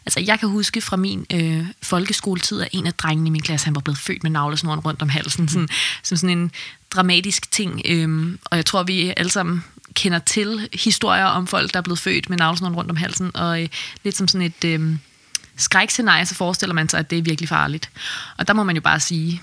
Altså, 0.07 0.21
jeg 0.21 0.41
kan 0.41 0.49
huske 0.49 0.81
fra 0.81 0.97
min 0.97 1.27
øh, 1.33 1.67
folkeskoletid, 1.83 2.61
at 2.61 2.69
en 2.73 2.87
af 2.87 2.95
drengene 2.95 3.27
i 3.27 3.31
min 3.31 3.43
klasse, 3.43 3.65
han 3.65 3.75
var 3.75 3.81
blevet 3.81 3.99
født 3.99 4.23
med 4.23 4.31
navlesnoren 4.31 4.81
rundt 4.81 5.03
om 5.03 5.09
halsen. 5.09 5.49
Sådan, 5.49 5.69
som 6.03 6.17
sådan 6.17 6.39
en 6.39 6.51
dramatisk 6.91 7.51
ting. 7.51 7.83
Øhm, 7.85 8.39
og 8.45 8.57
jeg 8.57 8.67
tror, 8.67 8.83
vi 8.83 9.15
alle 9.17 9.31
sammen 9.31 9.65
kender 9.95 10.19
til 10.19 10.69
historier 10.73 11.25
om 11.25 11.47
folk, 11.47 11.73
der 11.73 11.79
er 11.79 11.83
blevet 11.83 11.99
født 11.99 12.31
med 12.31 12.39
navlesnoren 12.39 12.77
rundt 12.77 12.91
om 12.91 12.97
halsen. 12.97 13.31
Og 13.37 13.63
øh, 13.63 13.69
lidt 14.05 14.17
som 14.17 14.29
sådan 14.29 14.47
et... 14.47 14.65
Øh, 14.65 14.97
skrækscenarie, 15.57 16.27
så 16.27 16.35
forestiller 16.35 16.75
man 16.75 16.89
sig, 16.89 17.01
at 17.01 17.11
det 17.11 17.19
er 17.19 17.23
virkelig 17.23 17.49
farligt. 17.49 17.91
Og 18.39 18.49
der 18.49 18.55
må 18.55 18.63
man 18.63 18.75
jo 18.75 18.81
bare 18.81 19.01
sige, 19.01 19.43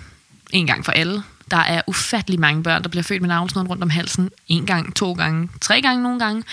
en 0.50 0.68
gang 0.68 0.86
for 0.86 0.92
alle, 0.92 1.24
der 1.52 1.58
er 1.58 1.82
ufattelig 1.88 2.40
mange 2.40 2.64
børn, 2.64 2.84
der 2.84 2.90
bliver 2.90 3.04
født 3.04 3.22
med 3.22 3.30
navlesnoren 3.30 3.68
rundt 3.68 3.84
om 3.84 3.90
halsen. 3.90 4.30
En 4.48 4.66
gang, 4.66 4.96
to 4.96 5.14
gange, 5.14 5.50
tre 5.62 5.82
gange 5.82 6.04
nogle 6.04 6.20
gange. 6.20 6.44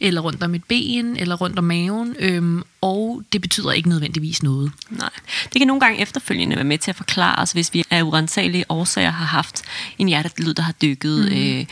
Eller 0.00 0.20
rundt 0.20 0.42
om 0.42 0.54
et 0.54 0.64
ben, 0.64 1.16
eller 1.16 1.34
rundt 1.36 1.58
om 1.58 1.64
maven. 1.64 2.16
Øhm, 2.18 2.62
og 2.80 3.22
det 3.32 3.40
betyder 3.40 3.72
ikke 3.72 3.88
nødvendigvis 3.88 4.42
noget. 4.42 4.72
Nej. 4.90 5.10
Det 5.44 5.60
kan 5.60 5.66
nogle 5.66 5.80
gange 5.80 6.00
efterfølgende 6.00 6.56
være 6.56 6.64
med 6.64 6.78
til 6.78 6.90
at 6.90 6.96
forklare 6.96 7.42
os, 7.42 7.52
hvis 7.52 7.74
vi 7.74 7.84
af 7.90 8.02
urensagelige 8.02 8.64
årsager 8.68 9.10
har 9.10 9.26
haft 9.26 9.62
en 9.98 10.08
hjertelyd, 10.08 10.54
der 10.54 10.62
har 10.62 10.72
dykket 10.72 11.32
mm. 11.32 11.38
øh, 11.38 11.66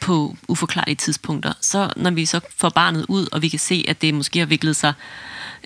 på 0.00 0.36
uforklarlige 0.48 0.94
tidspunkter. 0.94 1.52
Så 1.60 1.92
når 1.96 2.10
vi 2.10 2.26
så 2.26 2.40
får 2.56 2.68
barnet 2.68 3.06
ud, 3.08 3.26
og 3.32 3.42
vi 3.42 3.48
kan 3.48 3.58
se, 3.58 3.84
at 3.88 4.02
det 4.02 4.14
måske 4.14 4.38
har 4.38 4.46
viklet 4.46 4.76
sig 4.76 4.92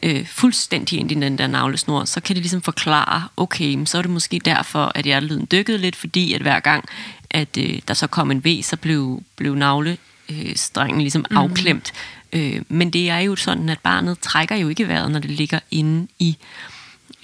øh, 0.02 0.26
fuldstændig 0.26 0.98
ind 0.98 1.12
i 1.12 1.14
den 1.14 1.38
der 1.38 1.46
navlesnor, 1.46 2.04
så 2.04 2.20
kan 2.20 2.36
det 2.36 2.42
ligesom 2.42 2.62
forklare, 2.62 3.24
okay, 3.36 3.84
så 3.84 3.98
er 3.98 4.02
det 4.02 4.10
måske 4.10 4.40
derfor, 4.44 4.92
at 4.94 5.04
hjertelyden 5.04 5.48
dykkede 5.52 5.78
lidt, 5.78 5.96
fordi 5.96 6.32
at 6.32 6.42
hver 6.42 6.60
gang, 6.60 6.84
at 7.30 7.56
øh, 7.58 7.78
der 7.88 7.94
så 7.94 8.06
kom 8.06 8.30
en 8.30 8.44
V, 8.44 8.62
så 8.62 8.76
blev, 8.76 9.22
blev 9.36 9.54
navlestrengen 9.54 11.00
ligesom 11.00 11.24
mm. 11.30 11.36
afklemt. 11.36 11.92
Øh, 12.32 12.62
men 12.68 12.90
det 12.90 13.10
er 13.10 13.18
jo 13.18 13.36
sådan, 13.36 13.68
at 13.68 13.78
barnet 13.78 14.18
trækker 14.18 14.56
jo 14.56 14.68
ikke 14.68 14.88
vejret, 14.88 15.10
når 15.10 15.18
det 15.18 15.30
ligger 15.30 15.60
inde 15.70 16.08
i, 16.18 16.36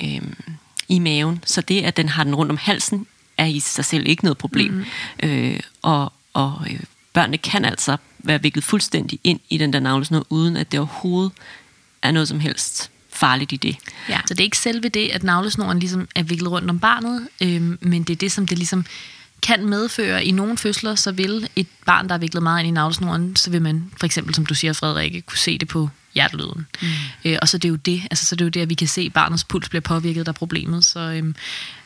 øh, 0.02 0.22
i 0.88 0.98
maven. 0.98 1.44
Så 1.44 1.60
det, 1.60 1.82
at 1.82 1.96
den 1.96 2.08
har 2.08 2.24
den 2.24 2.34
rundt 2.34 2.52
om 2.52 2.58
halsen, 2.58 3.06
er 3.38 3.46
i 3.46 3.60
sig 3.60 3.84
selv 3.84 4.06
ikke 4.06 4.24
noget 4.24 4.38
problem. 4.38 4.72
Mm. 4.72 5.28
Øh, 5.28 5.60
og 5.82 6.12
og 6.36 6.66
øh, 6.70 6.80
børnene 7.16 7.38
kan 7.38 7.64
altså 7.64 7.96
være 8.18 8.42
viklet 8.42 8.64
fuldstændig 8.64 9.20
ind 9.24 9.40
i 9.48 9.59
den 9.59 9.72
der 9.72 9.81
navlesnor, 9.81 10.26
uden 10.31 10.57
at 10.57 10.72
det 10.72 10.81
overhovedet 10.81 11.33
er 12.02 12.11
noget 12.11 12.29
som 12.29 12.40
helst 12.40 12.90
farligt 13.12 13.52
i 13.52 13.57
det. 13.57 13.76
Ja, 14.09 14.20
så 14.26 14.35
det 14.35 14.40
er 14.40 14.44
ikke 14.44 14.59
selve 14.59 14.88
det, 14.88 15.09
at 15.09 15.22
navlesnoren 15.22 15.79
ligesom 15.79 16.09
er 16.14 16.22
viklet 16.22 16.50
rundt 16.50 16.70
om 16.70 16.79
barnet, 16.79 17.29
øh, 17.42 17.62
men 17.81 18.02
det 18.02 18.11
er 18.11 18.16
det, 18.16 18.33
som 18.33 18.46
det 18.46 18.59
ligesom 18.59 18.85
kan 19.42 19.66
medføre 19.66 20.25
i 20.25 20.31
nogle 20.31 20.59
fødsler, 20.59 20.94
så 20.94 21.12
vil 21.12 21.49
et 21.57 21.66
barn, 21.87 22.09
der 22.09 22.14
er 22.14 22.18
viklet 22.18 22.42
meget 22.42 22.61
ind 22.61 22.68
i 22.68 22.70
navlesnoren, 22.70 23.37
så 23.37 23.51
vil 23.51 23.62
man 23.62 23.90
for 23.99 24.07
eksempel, 24.07 24.35
som 24.35 24.46
du 24.46 24.55
siger, 24.55 24.72
Frederikke, 24.72 25.20
kunne 25.20 25.38
se 25.38 25.59
det 25.59 25.68
på 25.68 25.88
hjertelyden. 26.16 26.66
Mm. 26.83 26.88
Øh, 27.25 27.38
og 27.42 27.49
så 27.49 27.59
det 27.59 27.64
er 27.64 27.70
jo 27.70 27.77
det, 27.77 28.03
altså 28.11 28.27
så 28.27 28.35
det 28.35 28.40
er 28.40 28.44
jo 28.44 28.51
det, 28.51 28.61
at 28.61 28.68
vi 28.68 28.75
kan 28.75 28.88
se, 28.88 29.01
at 29.01 29.12
barnets 29.12 29.44
puls 29.44 29.68
bliver 29.68 29.81
påvirket, 29.81 30.29
er 30.29 30.33
problemet. 30.33 30.85
Så 30.85 31.01
øhm, 31.01 31.35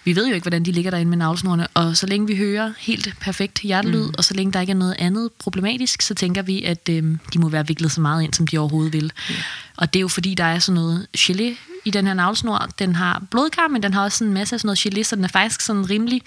vi 0.04 0.16
ved 0.16 0.28
jo 0.28 0.34
ikke, 0.34 0.44
hvordan 0.44 0.64
de 0.64 0.72
ligger 0.72 0.90
derinde 0.90 1.10
med 1.10 1.18
navlesnorene. 1.18 1.66
Og 1.66 1.96
så 1.96 2.06
længe 2.06 2.26
vi 2.26 2.36
hører 2.36 2.72
helt 2.78 3.14
perfekt 3.20 3.58
hjertelyd, 3.58 4.06
mm. 4.06 4.14
og 4.18 4.24
så 4.24 4.34
længe 4.34 4.52
der 4.52 4.60
ikke 4.60 4.70
er 4.70 4.76
noget 4.76 4.96
andet 4.98 5.32
problematisk, 5.38 6.02
så 6.02 6.14
tænker 6.14 6.42
vi, 6.42 6.62
at 6.62 6.88
øhm, 6.90 7.18
de 7.32 7.38
må 7.38 7.48
være 7.48 7.66
viklet 7.66 7.92
så 7.92 8.00
meget 8.00 8.22
ind, 8.22 8.34
som 8.34 8.46
de 8.46 8.58
overhovedet 8.58 8.92
vil. 8.92 9.12
Mm. 9.28 9.34
Og 9.76 9.94
det 9.94 9.98
er 9.98 10.02
jo 10.02 10.08
fordi, 10.08 10.34
der 10.34 10.44
er 10.44 10.58
sådan 10.58 10.80
noget 10.80 11.06
gelé 11.18 11.56
i 11.84 11.90
den 11.90 12.06
her 12.06 12.14
navlesnor. 12.14 12.68
Den 12.78 12.94
har 12.94 13.22
blodkar, 13.30 13.68
men 13.68 13.82
den 13.82 13.94
har 13.94 14.02
også 14.02 14.24
en 14.24 14.32
masse 14.32 14.56
af 14.56 14.60
sådan 14.60 14.66
noget 14.66 14.98
gelé, 14.98 15.02
så 15.02 15.16
den 15.16 15.24
er 15.24 15.28
faktisk 15.28 15.60
sådan 15.60 15.90
rimelig 15.90 16.22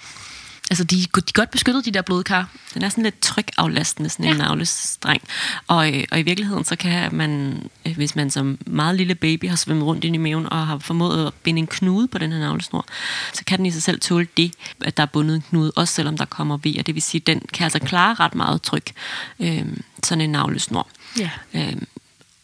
Altså, 0.70 0.84
de, 0.84 0.96
de 0.96 1.02
er 1.02 1.32
godt 1.32 1.50
beskyttet, 1.50 1.84
de 1.84 1.90
der 1.90 2.02
blodkar. 2.02 2.48
Den 2.74 2.82
er 2.82 2.88
sådan 2.88 3.04
lidt 3.04 3.20
trykaflastende, 3.20 4.10
sådan 4.10 4.24
ja. 4.24 4.30
en 4.30 4.36
navlestreng. 4.36 5.22
Og, 5.66 5.94
øh, 5.94 6.04
og 6.10 6.20
i 6.20 6.22
virkeligheden, 6.22 6.64
så 6.64 6.76
kan 6.76 7.14
man, 7.14 7.62
øh, 7.86 7.96
hvis 7.96 8.16
man 8.16 8.30
som 8.30 8.58
meget 8.66 8.96
lille 8.96 9.14
baby 9.14 9.48
har 9.48 9.56
svømmet 9.56 9.86
rundt 9.86 10.04
ind 10.04 10.14
i 10.14 10.18
maven 10.18 10.52
og 10.52 10.66
har 10.66 10.78
formået 10.78 11.26
at 11.26 11.34
binde 11.34 11.58
en 11.58 11.66
knude 11.66 12.08
på 12.08 12.18
den 12.18 12.32
her 12.32 12.38
navlesnor, 12.38 12.86
så 13.32 13.44
kan 13.44 13.58
den 13.58 13.66
i 13.66 13.70
sig 13.70 13.82
selv 13.82 14.00
tåle 14.00 14.26
det, 14.36 14.54
at 14.84 14.96
der 14.96 15.02
er 15.02 15.06
bundet 15.06 15.34
en 15.34 15.42
knude, 15.42 15.72
også 15.76 15.94
selvom 15.94 16.16
der 16.16 16.24
kommer. 16.24 16.54
Og 16.54 16.64
det 16.64 16.94
vil 16.94 17.02
sige, 17.02 17.20
at 17.20 17.26
den 17.26 17.40
kan 17.52 17.64
altså 17.64 17.78
klare 17.78 18.14
ret 18.14 18.34
meget 18.34 18.62
tryk, 18.62 18.92
øh, 19.40 19.66
sådan 20.02 20.20
en 20.20 20.30
navlesnor. 20.30 20.88
Ja. 21.18 21.30
Øh, 21.54 21.76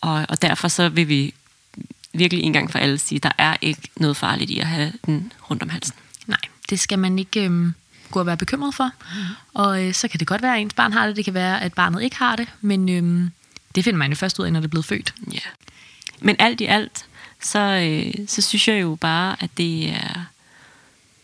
og, 0.01 0.27
og 0.29 0.43
derfor 0.43 0.69
så 0.69 0.89
vil 0.89 1.09
vi 1.09 1.35
virkelig 2.13 2.45
en 2.45 2.53
gang 2.53 2.71
for 2.71 2.79
alle 2.79 2.99
sige, 2.99 3.17
at 3.17 3.23
der 3.23 3.33
er 3.39 3.57
ikke 3.61 3.89
noget 3.97 4.17
farligt 4.17 4.51
i 4.51 4.59
at 4.59 4.67
have 4.67 4.93
den 5.07 5.33
rundt 5.51 5.63
om 5.63 5.69
halsen. 5.69 5.95
Nej, 6.27 6.41
det 6.71 6.81
skal 6.81 6.99
man 6.99 7.19
ikke... 7.19 7.51
Øh 7.51 7.73
gå 8.11 8.21
og 8.21 8.27
være 8.27 8.37
bekymret 8.37 8.75
for. 8.75 8.91
Mm. 9.15 9.21
Og 9.55 9.87
øh, 9.87 9.95
så 9.95 10.09
kan 10.09 10.21
det 10.21 10.27
godt 10.29 10.43
være, 10.43 10.55
at 10.55 10.61
ens 10.61 10.75
barn 10.75 10.93
har 10.93 11.07
det. 11.07 11.17
Det 11.17 11.25
kan 11.25 11.35
være, 11.35 11.63
at 11.63 11.75
barnet 11.75 12.03
ikke 12.03 12.17
har 12.17 12.37
det. 12.37 12.49
Men 12.61 12.89
øh, 12.89 13.31
det 13.75 13.85
finder 13.85 13.99
man 13.99 14.11
jo 14.11 14.17
først 14.17 14.39
ud 14.39 14.45
af, 14.45 14.53
når 14.53 14.61
det 14.61 14.67
er 14.67 14.71
blevet 14.71 14.85
født. 14.85 15.15
Ja. 15.33 15.39
Men 16.21 16.37
alt 16.39 16.61
i 16.61 16.65
alt, 16.65 17.05
så, 17.43 17.59
øh, 17.59 18.27
så 18.29 18.43
synes 18.43 18.69
jeg 18.69 18.81
jo 18.83 18.99
bare, 19.01 19.37
at 19.41 19.51
det 19.57 19.91
er 19.91 20.25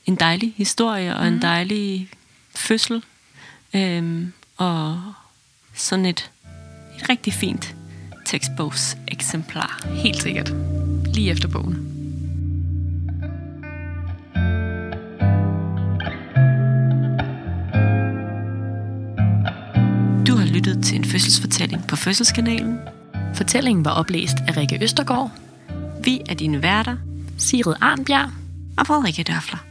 en 0.07 0.17
dejlig 0.17 0.55
historie 0.57 1.17
og 1.17 1.27
mm. 1.27 1.35
en 1.35 1.43
dejlig 1.43 2.09
fødsel. 2.55 3.03
Øh, 3.75 4.27
og 4.57 5.03
sådan 5.75 6.07
et, 6.07 6.31
et 6.99 7.09
rigtig 7.09 7.33
fint 7.33 7.75
tekstbogs 8.27 8.97
eksemplar. 9.09 9.87
Helt 9.91 10.23
sikkert. 10.23 10.53
Lige 11.15 11.31
efter 11.31 11.49
bogen. 11.49 11.96
Lyttet 20.67 20.85
til 20.85 20.97
en 20.97 21.05
fødselsfortælling 21.05 21.87
på 21.89 21.97
Fødselskanalen. 21.97 22.79
Fortællingen 23.35 23.85
var 23.85 23.91
oplæst 23.91 24.37
af 24.49 24.57
Rikke 24.57 24.79
Østergaard. 24.83 25.31
Vi 26.05 26.21
er 26.29 26.35
dine 26.35 26.63
værter, 26.63 26.97
Sigrid 27.39 27.75
Arnbjerg 27.81 28.31
og 28.79 28.87
Frederikke 28.87 29.23
Dørfler. 29.23 29.66